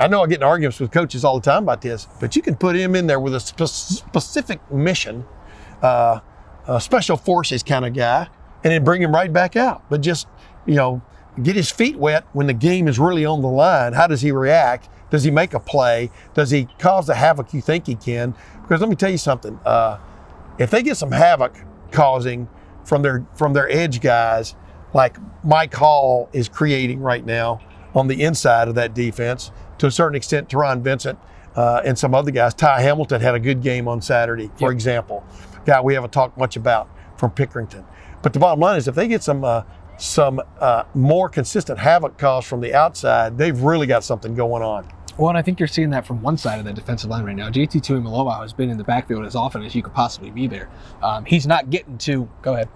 I 0.00 0.08
know 0.08 0.22
I 0.22 0.26
get 0.26 0.38
in 0.38 0.42
arguments 0.42 0.80
with 0.80 0.90
coaches 0.90 1.24
all 1.24 1.38
the 1.38 1.44
time 1.44 1.62
about 1.62 1.80
this, 1.80 2.08
but 2.20 2.34
you 2.34 2.42
can 2.42 2.56
put 2.56 2.74
him 2.74 2.96
in 2.96 3.06
there 3.06 3.20
with 3.20 3.34
a 3.34 3.40
spe- 3.40 3.66
specific 3.66 4.60
mission, 4.72 5.24
uh, 5.82 6.20
a 6.66 6.80
special 6.80 7.16
forces 7.16 7.62
kind 7.62 7.84
of 7.84 7.94
guy, 7.94 8.28
and 8.64 8.72
then 8.72 8.82
bring 8.82 9.00
him 9.00 9.14
right 9.14 9.32
back 9.32 9.54
out. 9.54 9.88
But 9.88 10.00
just, 10.00 10.26
you 10.66 10.74
know, 10.74 11.02
get 11.42 11.54
his 11.54 11.70
feet 11.70 11.96
wet 11.96 12.24
when 12.32 12.48
the 12.48 12.52
game 12.54 12.88
is 12.88 12.98
really 12.98 13.24
on 13.24 13.42
the 13.42 13.48
line. 13.48 13.92
How 13.92 14.06
does 14.06 14.22
he 14.22 14.32
react? 14.32 14.88
Does 15.14 15.22
he 15.22 15.30
make 15.30 15.54
a 15.54 15.60
play? 15.60 16.10
Does 16.34 16.50
he 16.50 16.66
cause 16.80 17.06
the 17.06 17.14
havoc 17.14 17.54
you 17.54 17.60
think 17.60 17.86
he 17.86 17.94
can? 17.94 18.34
Because 18.62 18.80
let 18.80 18.90
me 18.90 18.96
tell 18.96 19.12
you 19.12 19.16
something. 19.16 19.60
Uh, 19.64 19.98
if 20.58 20.72
they 20.72 20.82
get 20.82 20.96
some 20.96 21.12
havoc 21.12 21.54
causing 21.92 22.48
from 22.84 23.02
their 23.02 23.24
from 23.36 23.52
their 23.52 23.70
edge 23.70 24.00
guys, 24.00 24.56
like 24.92 25.16
Mike 25.44 25.72
Hall 25.72 26.28
is 26.32 26.48
creating 26.48 26.98
right 26.98 27.24
now 27.24 27.60
on 27.94 28.08
the 28.08 28.24
inside 28.24 28.66
of 28.66 28.74
that 28.74 28.92
defense, 28.92 29.52
to 29.78 29.86
a 29.86 29.90
certain 29.92 30.16
extent, 30.16 30.48
Taron 30.48 30.80
Vincent 30.82 31.16
uh, 31.54 31.80
and 31.84 31.96
some 31.96 32.12
other 32.12 32.32
guys. 32.32 32.52
Ty 32.52 32.80
Hamilton 32.80 33.20
had 33.20 33.36
a 33.36 33.38
good 33.38 33.62
game 33.62 33.86
on 33.86 34.02
Saturday, 34.02 34.50
for 34.58 34.70
Yep. 34.70 34.72
example. 34.72 35.24
Guy 35.64 35.80
we 35.80 35.94
haven't 35.94 36.12
talked 36.12 36.36
much 36.36 36.56
about 36.56 36.88
from 37.18 37.30
Pickerington. 37.30 37.84
But 38.20 38.32
the 38.32 38.40
bottom 38.40 38.58
line 38.58 38.78
is, 38.78 38.88
if 38.88 38.96
they 38.96 39.06
get 39.06 39.22
some 39.22 39.44
uh, 39.44 39.62
some 39.96 40.40
uh, 40.58 40.82
more 40.92 41.28
consistent 41.28 41.78
havoc 41.78 42.18
caused 42.18 42.48
from 42.48 42.60
the 42.60 42.74
outside, 42.74 43.38
they've 43.38 43.60
really 43.60 43.86
got 43.86 44.02
something 44.02 44.34
going 44.34 44.60
on. 44.64 44.88
Well, 45.16 45.28
and 45.28 45.38
I 45.38 45.42
think 45.42 45.60
you're 45.60 45.68
seeing 45.68 45.90
that 45.90 46.04
from 46.06 46.22
one 46.22 46.36
side 46.36 46.58
of 46.58 46.64
the 46.64 46.72
defensive 46.72 47.08
line 47.10 47.24
right 47.24 47.36
now. 47.36 47.48
JT 47.48 47.80
Tuimoloau 47.82 48.40
has 48.42 48.52
been 48.52 48.68
in 48.70 48.78
the 48.78 48.84
backfield 48.84 49.24
as 49.24 49.36
often 49.36 49.62
as 49.62 49.74
you 49.74 49.82
could 49.82 49.94
possibly 49.94 50.30
be 50.30 50.46
there. 50.46 50.68
Um, 51.02 51.24
he's 51.24 51.46
not 51.46 51.70
getting 51.70 51.98
to. 51.98 52.28
Go 52.42 52.54
ahead. 52.54 52.68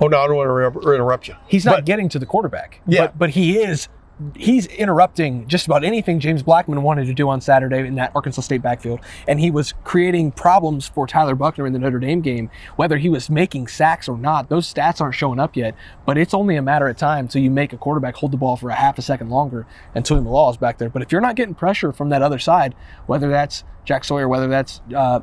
Oh 0.00 0.06
no, 0.06 0.20
I 0.20 0.26
don't 0.28 0.36
want 0.36 0.48
to 0.74 0.78
inter- 0.80 0.94
interrupt 0.94 1.26
you. 1.26 1.34
He's 1.48 1.64
not 1.64 1.78
But- 1.78 1.84
getting 1.86 2.08
to 2.10 2.18
the 2.20 2.26
quarterback. 2.26 2.80
Yeah. 2.86 3.06
But, 3.08 3.18
but 3.18 3.30
he 3.30 3.58
is. 3.58 3.88
He's 4.34 4.66
interrupting 4.66 5.46
just 5.46 5.66
about 5.66 5.84
anything 5.84 6.18
James 6.18 6.42
Blackman 6.42 6.82
wanted 6.82 7.06
to 7.06 7.14
do 7.14 7.28
on 7.28 7.40
Saturday 7.40 7.86
in 7.86 7.94
that 7.96 8.10
Arkansas 8.14 8.42
State 8.42 8.62
backfield, 8.62 9.00
and 9.28 9.38
he 9.38 9.50
was 9.50 9.74
creating 9.84 10.32
problems 10.32 10.88
for 10.88 11.06
Tyler 11.06 11.36
Buchner 11.36 11.66
in 11.66 11.72
the 11.72 11.78
Notre 11.78 12.00
Dame 12.00 12.20
game. 12.20 12.50
Whether 12.76 12.98
he 12.98 13.08
was 13.08 13.30
making 13.30 13.68
sacks 13.68 14.08
or 14.08 14.18
not, 14.18 14.48
those 14.48 14.72
stats 14.72 15.00
aren't 15.00 15.14
showing 15.14 15.38
up 15.38 15.56
yet. 15.56 15.74
But 16.04 16.18
it's 16.18 16.34
only 16.34 16.56
a 16.56 16.62
matter 16.62 16.88
of 16.88 16.96
time 16.96 17.26
until 17.26 17.42
you 17.42 17.50
make 17.50 17.72
a 17.72 17.76
quarterback 17.76 18.16
hold 18.16 18.32
the 18.32 18.36
ball 18.36 18.56
for 18.56 18.70
a 18.70 18.74
half 18.74 18.98
a 18.98 19.02
second 19.02 19.30
longer, 19.30 19.66
and 19.94 20.04
Tuimoloau 20.04 20.50
is 20.50 20.56
back 20.56 20.78
there. 20.78 20.88
But 20.88 21.02
if 21.02 21.12
you're 21.12 21.20
not 21.20 21.36
getting 21.36 21.54
pressure 21.54 21.92
from 21.92 22.08
that 22.08 22.22
other 22.22 22.38
side, 22.38 22.74
whether 23.06 23.28
that's 23.28 23.62
Jack 23.84 24.04
Sawyer, 24.04 24.28
whether 24.28 24.48
that's 24.48 24.80
uh, 24.94 25.20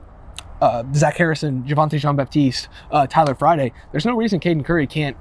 uh, 0.61 0.83
Zach 0.93 1.17
Harrison, 1.17 1.63
Javontae 1.63 1.99
Jean 1.99 2.15
Baptiste, 2.15 2.69
uh, 2.91 3.07
Tyler 3.07 3.35
Friday, 3.35 3.73
there's 3.91 4.05
no 4.05 4.15
reason 4.15 4.39
Caden 4.39 4.63
Curry 4.63 4.87
can't 4.87 5.17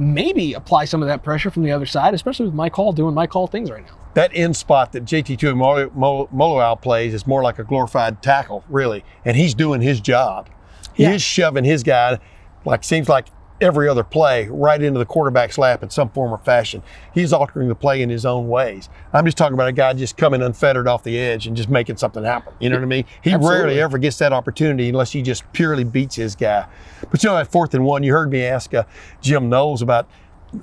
maybe 0.00 0.54
apply 0.54 0.86
some 0.86 1.02
of 1.02 1.08
that 1.08 1.22
pressure 1.22 1.50
from 1.50 1.62
the 1.62 1.70
other 1.70 1.86
side, 1.86 2.14
especially 2.14 2.46
with 2.46 2.54
Mike 2.54 2.74
Hall 2.74 2.92
doing 2.92 3.14
Mike 3.14 3.30
Hall 3.30 3.46
things 3.46 3.70
right 3.70 3.84
now. 3.84 3.96
that 4.14 4.30
end 4.34 4.56
spot 4.56 4.92
that 4.92 5.04
JT 5.04 5.38
Tuimoloau 5.38 6.80
plays 6.82 7.14
is 7.14 7.26
more 7.26 7.42
like 7.42 7.58
a 7.58 7.64
glorified 7.64 8.22
tackle, 8.22 8.64
really, 8.68 9.04
and 9.24 9.36
he's 9.36 9.54
doing 9.54 9.80
his 9.80 10.00
job. 10.00 10.48
Yeah. 10.96 11.12
is 11.12 11.22
shoving 11.22 11.64
his 11.64 11.82
guy, 11.82 12.18
like 12.64 12.82
seems 12.84 13.08
like 13.08 13.26
every 13.60 13.88
other 13.88 14.02
play, 14.02 14.48
right 14.48 14.80
into 14.80 14.98
the 14.98 15.04
quarterback's 15.04 15.58
lap 15.58 15.82
in 15.82 15.90
some 15.90 16.08
form 16.10 16.32
or 16.32 16.38
fashion. 16.38 16.82
He's 17.12 17.32
altering 17.32 17.68
the 17.68 17.74
play 17.74 18.02
in 18.02 18.10
his 18.10 18.24
own 18.24 18.48
ways. 18.48 18.88
I'm 19.12 19.24
just 19.24 19.36
talking 19.36 19.54
about 19.54 19.68
a 19.68 19.72
guy 19.72 19.92
just 19.92 20.16
coming 20.16 20.42
unfettered 20.42 20.88
off 20.88 21.02
the 21.02 21.18
edge 21.18 21.46
and 21.46 21.56
just 21.56 21.68
making 21.68 21.96
something 21.98 22.24
happen. 22.24 22.52
You 22.58 22.70
know 22.70 22.76
what 22.76 22.82
I 22.82 22.86
mean? 22.86 23.04
He 23.22 23.32
Absolutely. 23.32 23.58
rarely 23.58 23.80
ever 23.80 23.98
gets 23.98 24.18
that 24.18 24.32
opportunity 24.32 24.88
unless 24.88 25.12
he 25.12 25.22
just 25.22 25.50
purely 25.52 25.84
beats 25.84 26.16
his 26.16 26.34
guy. 26.34 26.66
But 27.10 27.22
you 27.22 27.28
know 27.28 27.36
that 27.36 27.50
fourth 27.50 27.74
and 27.74 27.84
one, 27.84 28.02
you 28.02 28.12
heard 28.12 28.30
me 28.30 28.44
ask 28.44 28.72
uh, 28.74 28.84
Jim 29.20 29.48
Knowles 29.48 29.82
about 29.82 30.08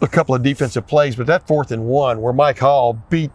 a 0.02 0.08
couple 0.08 0.36
of 0.36 0.44
defensive 0.44 0.88
plays, 0.88 1.16
but 1.16 1.28
that 1.28 1.48
fourth 1.48 1.72
and 1.72 1.86
one 1.86 2.22
where 2.22 2.34
Mike 2.34 2.60
Hall 2.60 3.02
beat 3.10 3.32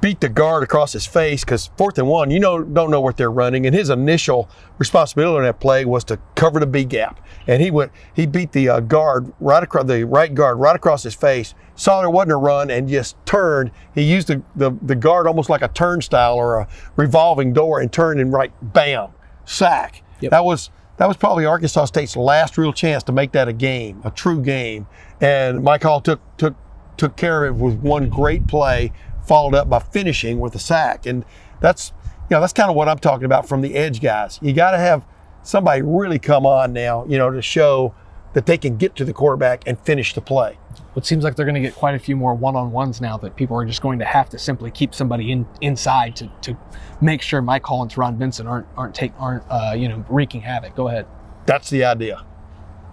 beat 0.00 0.20
the 0.20 0.28
guard 0.28 0.62
across 0.62 0.92
his 0.92 1.06
face 1.06 1.44
because 1.44 1.70
fourth 1.76 1.98
and 1.98 2.08
one, 2.08 2.30
you 2.30 2.40
know, 2.40 2.62
don't 2.62 2.90
know 2.90 3.00
what 3.00 3.16
they're 3.16 3.30
running. 3.30 3.66
And 3.66 3.74
his 3.74 3.88
initial 3.88 4.48
responsibility 4.78 5.38
on 5.38 5.44
that 5.44 5.60
play 5.60 5.84
was 5.84 6.04
to 6.04 6.18
cover 6.34 6.58
the 6.60 6.66
B 6.66 6.84
gap. 6.84 7.20
And 7.46 7.62
he 7.62 7.70
went, 7.70 7.92
he 8.14 8.26
beat 8.26 8.52
the 8.52 8.68
uh, 8.68 8.80
guard 8.80 9.32
right 9.38 9.62
across 9.62 9.86
the 9.86 10.04
right 10.04 10.34
guard 10.34 10.58
right 10.58 10.74
across 10.74 11.04
his 11.04 11.14
face. 11.14 11.54
Saw 11.76 12.00
there 12.00 12.10
wasn't 12.10 12.32
a 12.32 12.36
run 12.36 12.70
and 12.70 12.88
just 12.88 13.16
turned. 13.26 13.70
He 13.94 14.02
used 14.02 14.28
the, 14.28 14.42
the, 14.56 14.72
the 14.82 14.96
guard 14.96 15.26
almost 15.26 15.48
like 15.48 15.62
a 15.62 15.68
turnstile 15.68 16.34
or 16.34 16.60
a 16.60 16.68
revolving 16.96 17.52
door 17.52 17.80
and 17.80 17.92
turned 17.92 18.20
and 18.20 18.32
right, 18.32 18.52
bam, 18.60 19.10
sack. 19.44 20.02
Yep. 20.20 20.30
That 20.30 20.44
was 20.44 20.70
that 20.96 21.06
was 21.06 21.16
probably 21.18 21.44
Arkansas 21.44 21.84
State's 21.84 22.16
last 22.16 22.56
real 22.56 22.72
chance 22.72 23.02
to 23.04 23.12
make 23.12 23.32
that 23.32 23.48
a 23.48 23.52
game, 23.52 24.00
a 24.04 24.10
true 24.10 24.40
game. 24.40 24.86
And 25.20 25.62
Mike 25.62 25.82
Hall 25.82 26.00
took 26.00 26.20
took 26.38 26.56
took 26.96 27.16
care 27.16 27.44
of 27.44 27.56
it 27.56 27.62
with 27.62 27.74
one 27.80 28.08
great 28.08 28.46
play, 28.46 28.92
followed 29.26 29.54
up 29.54 29.68
by 29.68 29.78
finishing 29.78 30.40
with 30.40 30.54
a 30.54 30.58
sack. 30.58 31.06
And 31.06 31.24
that's 31.60 31.92
you 32.30 32.34
know 32.36 32.40
that's 32.40 32.52
kind 32.52 32.70
of 32.70 32.76
what 32.76 32.88
I'm 32.88 32.98
talking 32.98 33.24
about 33.24 33.48
from 33.48 33.60
the 33.60 33.74
edge 33.74 34.00
guys. 34.00 34.38
You 34.42 34.52
got 34.52 34.72
to 34.72 34.78
have 34.78 35.04
somebody 35.42 35.82
really 35.82 36.18
come 36.18 36.44
on 36.46 36.72
now, 36.72 37.04
you 37.06 37.18
know, 37.18 37.30
to 37.30 37.40
show 37.42 37.94
that 38.32 38.46
they 38.46 38.58
can 38.58 38.76
get 38.76 38.94
to 38.96 39.04
the 39.04 39.12
quarterback 39.12 39.62
and 39.66 39.78
finish 39.80 40.12
the 40.12 40.20
play. 40.20 40.58
It 40.94 41.06
seems 41.06 41.24
like 41.24 41.36
they're 41.36 41.46
going 41.46 41.54
to 41.54 41.60
get 41.60 41.74
quite 41.74 41.94
a 41.94 41.98
few 41.98 42.16
more 42.16 42.34
one-on-ones 42.34 43.00
now 43.00 43.16
that 43.18 43.36
people 43.36 43.56
are 43.56 43.64
just 43.64 43.80
going 43.80 43.98
to 43.98 44.04
have 44.04 44.28
to 44.30 44.38
simply 44.38 44.70
keep 44.70 44.94
somebody 44.94 45.30
in 45.32 45.46
inside 45.62 46.16
to, 46.16 46.30
to 46.42 46.56
make 47.00 47.22
sure 47.22 47.40
Mike 47.40 47.62
Collins, 47.62 47.96
Ron 47.96 48.18
Vincent 48.18 48.48
aren't 48.48 48.66
aren't 48.76 48.94
take 48.94 49.12
aren't 49.18 49.44
uh, 49.48 49.72
you 49.76 49.88
know 49.88 50.04
wreaking 50.08 50.40
havoc. 50.42 50.74
Go 50.74 50.88
ahead. 50.88 51.06
That's 51.46 51.70
the 51.70 51.84
idea. 51.84 52.24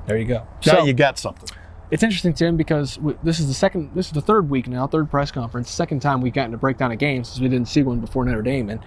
There 0.06 0.18
you 0.18 0.26
go. 0.26 0.46
Now 0.66 0.74
So- 0.80 0.86
you 0.86 0.94
got 0.94 1.18
something. 1.18 1.50
It's 1.94 2.02
interesting, 2.02 2.34
Tim, 2.34 2.58
because 2.58 2.96
w- 2.96 3.16
this 3.22 3.40
is 3.40 3.48
the 3.48 3.54
second, 3.54 3.92
this 3.94 4.08
is 4.08 4.14
the 4.14 4.22
third 4.22 4.50
week 4.50 4.68
now, 4.68 4.88
third 4.88 5.12
press 5.12 5.30
conference, 5.30 5.70
second 5.70 6.00
time 6.00 6.22
we've 6.22 6.34
gotten 6.34 6.50
to 6.52 6.58
break 6.58 6.78
down 6.78 6.90
a 6.90 6.96
game 6.96 7.24
since 7.24 7.40
we 7.40 7.48
didn't 7.48 7.68
see 7.68 7.84
one 7.84 8.00
before 8.00 8.26
Notre 8.26 8.42
Dame, 8.42 8.72
and 8.72 8.80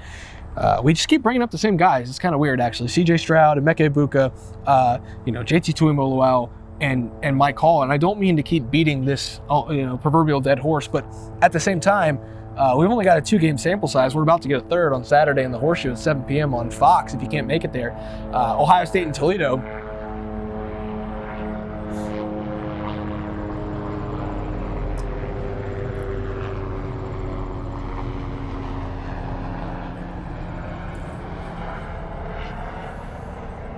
uh, 0.56 0.80
we 0.82 0.92
just 0.92 1.06
keep 1.06 1.22
bringing 1.22 1.40
up 1.40 1.52
the 1.52 1.56
same 1.56 1.76
guys. 1.76 2.10
It's 2.10 2.18
kind 2.18 2.34
of 2.34 2.40
weird, 2.40 2.60
actually. 2.60 2.88
C.J. 2.88 3.18
Stroud, 3.18 3.58
Emeka 3.58 3.88
Egbuka, 3.88 4.32
uh, 4.66 4.98
you 5.24 5.30
know, 5.30 5.44
J.T. 5.44 5.72
Tuimoloau, 5.72 6.50
and 6.80 7.12
and 7.22 7.36
Mike 7.36 7.56
Hall. 7.56 7.84
And 7.84 7.92
I 7.92 7.96
don't 7.96 8.18
mean 8.18 8.36
to 8.38 8.42
keep 8.42 8.72
beating 8.72 9.04
this, 9.04 9.40
uh, 9.48 9.66
you 9.70 9.86
know, 9.86 9.96
proverbial 9.98 10.40
dead 10.40 10.58
horse, 10.58 10.88
but 10.88 11.06
at 11.42 11.52
the 11.52 11.60
same 11.60 11.78
time. 11.78 12.18
Uh, 12.56 12.74
we've 12.74 12.90
only 12.90 13.04
got 13.04 13.18
a 13.18 13.20
two-game 13.20 13.58
sample 13.58 13.86
size. 13.86 14.14
We're 14.14 14.22
about 14.22 14.40
to 14.40 14.48
get 14.48 14.62
a 14.62 14.66
third 14.66 14.94
on 14.94 15.04
Saturday 15.04 15.42
in 15.42 15.52
the 15.52 15.58
Horseshoe 15.58 15.90
at 15.92 15.98
7 15.98 16.22
p.m. 16.22 16.54
on 16.54 16.70
Fox. 16.70 17.12
If 17.12 17.20
you 17.20 17.28
can't 17.28 17.46
make 17.46 17.64
it 17.64 17.72
there, 17.74 17.92
uh, 18.32 18.58
Ohio 18.58 18.86
State 18.86 19.02
and 19.02 19.14
Toledo 19.14 19.58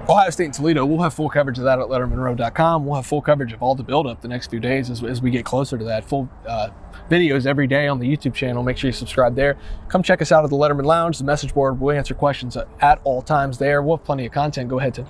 Ohio 0.08 0.30
State 0.30 0.46
and 0.46 0.54
Toledo, 0.54 0.86
we'll 0.86 1.02
have 1.02 1.12
full 1.12 1.28
coverage 1.28 1.58
of 1.58 1.64
that 1.64 1.78
at 1.78 1.86
lettermanrow.com. 1.86 2.86
We'll 2.86 2.96
have 2.96 3.06
full 3.06 3.20
coverage 3.20 3.52
of 3.52 3.62
all 3.62 3.74
the 3.74 3.82
buildup 3.82 4.22
the 4.22 4.28
next 4.28 4.46
few 4.46 4.58
days 4.58 4.88
as, 4.88 5.04
as 5.04 5.20
we 5.20 5.30
get 5.30 5.44
closer 5.44 5.76
to 5.76 5.84
that. 5.84 6.02
Full 6.08 6.30
uh, 6.46 6.70
videos 7.10 7.44
every 7.44 7.66
day 7.66 7.88
on 7.88 7.98
the 7.98 8.16
YouTube 8.16 8.32
channel. 8.32 8.62
Make 8.62 8.78
sure 8.78 8.88
you 8.88 8.92
subscribe 8.92 9.34
there. 9.34 9.58
Come 9.88 10.02
check 10.02 10.22
us 10.22 10.32
out 10.32 10.44
at 10.44 10.50
the 10.50 10.56
Letterman 10.56 10.86
Lounge, 10.86 11.18
the 11.18 11.24
message 11.24 11.52
board. 11.52 11.78
We'll 11.78 11.94
answer 11.94 12.14
questions 12.14 12.56
at 12.80 13.00
all 13.04 13.20
times 13.20 13.58
there. 13.58 13.82
We'll 13.82 13.98
have 13.98 14.06
plenty 14.06 14.24
of 14.24 14.32
content. 14.32 14.70
Go 14.70 14.78
ahead, 14.78 14.94
Tim. 14.94 15.06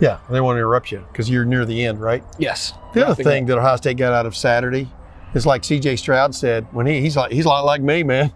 Yeah, 0.00 0.20
they 0.30 0.40
want 0.40 0.56
to 0.56 0.60
interrupt 0.60 0.90
you 0.90 1.04
because 1.12 1.28
you're 1.28 1.44
near 1.44 1.66
the 1.66 1.84
end, 1.84 2.00
right? 2.00 2.24
Yes. 2.38 2.72
The 2.94 3.06
other 3.06 3.22
thing 3.22 3.44
that 3.46 3.58
Ohio 3.58 3.76
State 3.76 3.98
got 3.98 4.14
out 4.14 4.24
of 4.24 4.34
Saturday 4.34 4.88
is 5.34 5.44
like 5.44 5.64
C.J. 5.64 5.96
Stroud 5.96 6.34
said 6.34 6.66
when 6.72 6.86
he 6.86 7.02
he's 7.02 7.16
like 7.16 7.30
he's 7.30 7.44
a 7.44 7.48
lot 7.48 7.66
like 7.66 7.82
me, 7.82 8.02
man. 8.02 8.32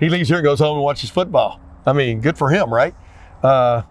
He 0.00 0.08
leaves 0.08 0.28
here 0.28 0.38
and 0.38 0.44
goes 0.44 0.58
home 0.58 0.76
and 0.76 0.84
watches 0.84 1.10
football. 1.10 1.60
I 1.86 1.92
mean, 1.92 2.20
good 2.20 2.36
for 2.36 2.50
him, 2.50 2.74
right? 2.74 2.96
Uh, 3.44 3.82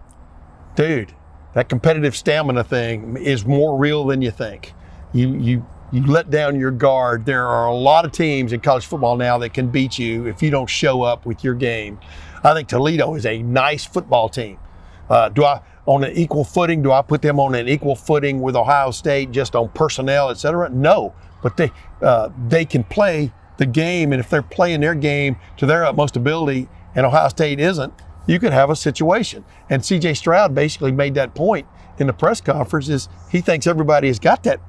dude, 0.76 1.14
that 1.54 1.68
competitive 1.68 2.16
stamina 2.16 2.64
thing 2.64 3.16
is 3.16 3.46
more 3.46 3.78
real 3.78 4.04
than 4.04 4.22
you 4.22 4.30
think. 4.30 4.74
You 5.12 5.34
you 5.34 5.66
you 5.92 6.04
let 6.06 6.30
down 6.30 6.58
your 6.58 6.72
guard. 6.72 7.24
There 7.24 7.46
are 7.46 7.66
a 7.66 7.74
lot 7.74 8.04
of 8.04 8.12
teams 8.12 8.52
in 8.52 8.60
college 8.60 8.86
football 8.86 9.16
now 9.16 9.38
that 9.38 9.54
can 9.54 9.68
beat 9.68 9.98
you 9.98 10.26
if 10.26 10.42
you 10.42 10.50
don't 10.50 10.68
show 10.68 11.02
up 11.02 11.24
with 11.24 11.44
your 11.44 11.54
game. 11.54 12.00
I 12.42 12.52
think 12.52 12.68
Toledo 12.68 13.14
is 13.14 13.24
a 13.24 13.42
nice 13.42 13.84
football 13.84 14.28
team. 14.28 14.58
Uh, 15.08 15.28
do 15.28 15.44
I 15.44 15.60
on 15.86 16.02
an 16.02 16.12
equal 16.12 16.44
footing? 16.44 16.82
Do 16.82 16.92
I 16.92 17.02
put 17.02 17.22
them 17.22 17.38
on 17.38 17.54
an 17.54 17.68
equal 17.68 17.94
footing 17.94 18.40
with 18.40 18.56
Ohio 18.56 18.90
State 18.90 19.30
just 19.30 19.54
on 19.54 19.68
personnel, 19.68 20.30
et 20.30 20.38
cetera? 20.38 20.68
No, 20.68 21.14
but 21.42 21.56
they 21.56 21.70
uh, 22.02 22.30
they 22.48 22.64
can 22.64 22.84
play 22.84 23.32
the 23.58 23.66
game, 23.66 24.12
and 24.12 24.18
if 24.18 24.28
they're 24.28 24.42
playing 24.42 24.80
their 24.80 24.94
game 24.94 25.36
to 25.58 25.66
their 25.66 25.84
utmost 25.84 26.16
ability, 26.16 26.68
and 26.94 27.06
Ohio 27.06 27.28
State 27.28 27.60
isn't, 27.60 27.92
you 28.26 28.38
could 28.38 28.52
have 28.52 28.70
a 28.70 28.76
situation. 28.76 29.44
And 29.68 29.84
C.J. 29.84 30.14
Stroud 30.14 30.54
basically 30.54 30.92
made 30.92 31.14
that 31.14 31.34
point 31.34 31.66
in 31.98 32.06
the 32.06 32.12
press 32.12 32.40
conference: 32.40 32.88
is 32.88 33.08
he 33.30 33.40
thinks 33.40 33.66
everybody 33.66 34.08
has 34.08 34.18
got 34.18 34.42
that 34.44 34.60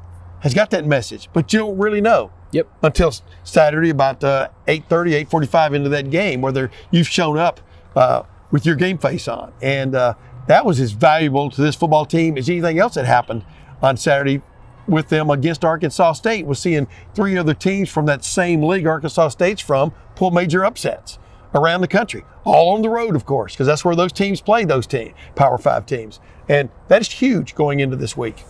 has 0.42 0.54
got 0.54 0.70
that 0.70 0.86
message, 0.86 1.30
but 1.34 1.52
you 1.52 1.60
don't 1.60 1.78
really 1.78 2.02
know 2.02 2.32
Yep. 2.52 2.68
until 2.84 3.12
Saturday 3.44 3.90
about 3.90 4.24
uh, 4.24 4.50
8.30, 4.68 5.26
8.45 5.26 5.74
into 5.74 5.90
that 5.90 6.10
game 6.10 6.40
whether 6.40 6.72
you've 6.92 7.08
shown 7.08 7.38
up 7.38 7.60
uh, 7.96 8.24
with 8.52 8.66
your 8.66 8.76
game 8.76 8.98
face 8.98 9.28
on. 9.28 9.52
And 9.62 9.96
uh, 9.96 10.14
that 10.48 10.66
was 10.66 10.80
as 10.80 10.92
valuable 10.92 11.50
to 11.50 11.62
this 11.62 11.76
football 11.76 12.06
team 12.06 12.38
as 12.38 12.48
anything 12.48 12.80
else 12.80 12.94
that 12.94 13.06
happened 13.06 13.44
on 13.82 13.98
Saturday 13.98 14.42
with 14.88 15.10
them 15.10 15.30
against 15.30 15.66
Arkansas 15.66 16.14
State 16.14 16.46
was 16.46 16.60
seeing 16.60 16.88
three 17.14 17.38
other 17.38 17.54
teams 17.54 17.90
from 17.90 18.06
that 18.06 18.24
same 18.24 18.62
league 18.62 18.86
Arkansas 18.86 19.30
State's 19.30 19.62
from 19.62 19.92
pull 20.16 20.32
major 20.32 20.64
upsets 20.64 21.18
around 21.56 21.82
the 21.82 21.88
country, 21.88 22.24
all 22.44 22.76
on 22.76 22.82
the 22.82 22.90
road, 22.90 23.16
of 23.16 23.26
course, 23.26 23.54
because 23.54 23.66
that's 23.68 23.84
where 23.84 23.96
those 23.96 24.12
teams 24.12 24.42
play 24.42 24.66
those 24.66 24.86
team, 24.86 25.14
Power 25.36 25.58
Five 25.58 25.86
teams. 25.86 26.20
And 26.48 26.70
that 26.90 27.02
is 27.02 27.10
huge 27.10 27.56
going 27.56 27.80
into 27.80 27.96
this 27.96 28.16
week. 28.16 28.44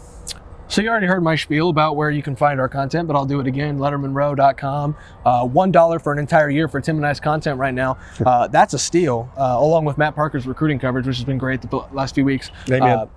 So 0.68 0.82
you 0.82 0.90
already 0.90 1.06
heard 1.06 1.22
my 1.24 1.36
spiel 1.36 1.70
about 1.70 1.96
where 1.96 2.10
you 2.10 2.24
can 2.24 2.36
find 2.36 2.60
our 2.60 2.68
content, 2.68 3.08
but 3.08 3.16
I'll 3.16 3.26
do 3.26 3.40
it 3.40 3.46
again. 3.46 3.78
LettermanRow.com. 3.78 4.98
Uh, 5.24 5.46
One 5.46 5.72
dollar 5.72 6.00
for 6.00 6.12
an 6.12 6.18
entire 6.18 6.50
year 6.50 6.68
for 6.68 6.82
Tim 6.82 6.98
and 6.98 7.06
I's 7.06 7.20
content 7.20 7.60
right 7.60 7.74
now. 7.74 7.98
Uh, 8.26 8.48
that's 8.48 8.74
a 8.74 8.80
steal, 8.80 9.30
uh, 9.38 9.58
along 9.60 9.86
with 9.86 9.98
Matt 10.00 10.16
Parker's 10.16 10.48
recruiting 10.48 10.80
coverage, 10.80 11.06
which 11.06 11.18
has 11.18 11.26
been 11.26 11.38
great 11.38 11.62
the 11.62 11.86
last 11.92 12.16
few 12.16 12.26
weeks. 12.26 12.50
Amen. 12.70 13.08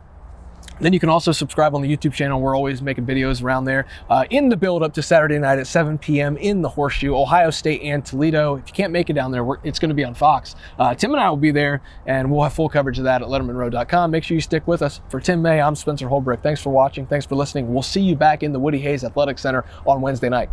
Then 0.80 0.92
you 0.92 1.00
can 1.00 1.08
also 1.08 1.32
subscribe 1.32 1.74
on 1.74 1.82
the 1.82 1.96
YouTube 1.96 2.12
channel. 2.12 2.40
We're 2.40 2.56
always 2.56 2.82
making 2.82 3.06
videos 3.06 3.42
around 3.42 3.64
there. 3.64 3.86
Uh, 4.08 4.24
in 4.30 4.48
the 4.48 4.56
build 4.56 4.82
up 4.82 4.94
to 4.94 5.02
Saturday 5.02 5.38
night 5.38 5.58
at 5.58 5.66
7 5.66 5.98
p.m. 5.98 6.36
in 6.36 6.62
the 6.62 6.68
Horseshoe, 6.68 7.14
Ohio 7.14 7.50
State 7.50 7.82
and 7.82 8.04
Toledo. 8.04 8.56
If 8.56 8.68
you 8.68 8.74
can't 8.74 8.92
make 8.92 9.10
it 9.10 9.14
down 9.14 9.30
there, 9.32 9.46
it's 9.64 9.78
going 9.78 9.90
to 9.90 9.94
be 9.94 10.04
on 10.04 10.14
Fox. 10.14 10.54
Uh, 10.78 10.94
Tim 10.94 11.12
and 11.12 11.20
I 11.20 11.28
will 11.28 11.36
be 11.36 11.50
there, 11.50 11.80
and 12.06 12.30
we'll 12.30 12.42
have 12.42 12.52
full 12.52 12.68
coverage 12.68 12.98
of 12.98 13.04
that 13.04 13.22
at 13.22 13.28
LettermanRow.com. 13.28 14.10
Make 14.10 14.24
sure 14.24 14.34
you 14.34 14.40
stick 14.40 14.66
with 14.66 14.82
us. 14.82 15.00
For 15.08 15.20
Tim 15.20 15.42
May, 15.42 15.60
I'm 15.60 15.74
Spencer 15.74 16.08
Holbrook. 16.08 16.42
Thanks 16.42 16.62
for 16.62 16.70
watching. 16.70 17.06
Thanks 17.06 17.26
for 17.26 17.34
listening. 17.34 17.72
We'll 17.72 17.82
see 17.82 18.00
you 18.00 18.16
back 18.16 18.42
in 18.42 18.52
the 18.52 18.60
Woody 18.60 18.78
Hayes 18.80 19.04
Athletic 19.04 19.38
Center 19.38 19.64
on 19.86 20.00
Wednesday 20.00 20.28
night. 20.28 20.50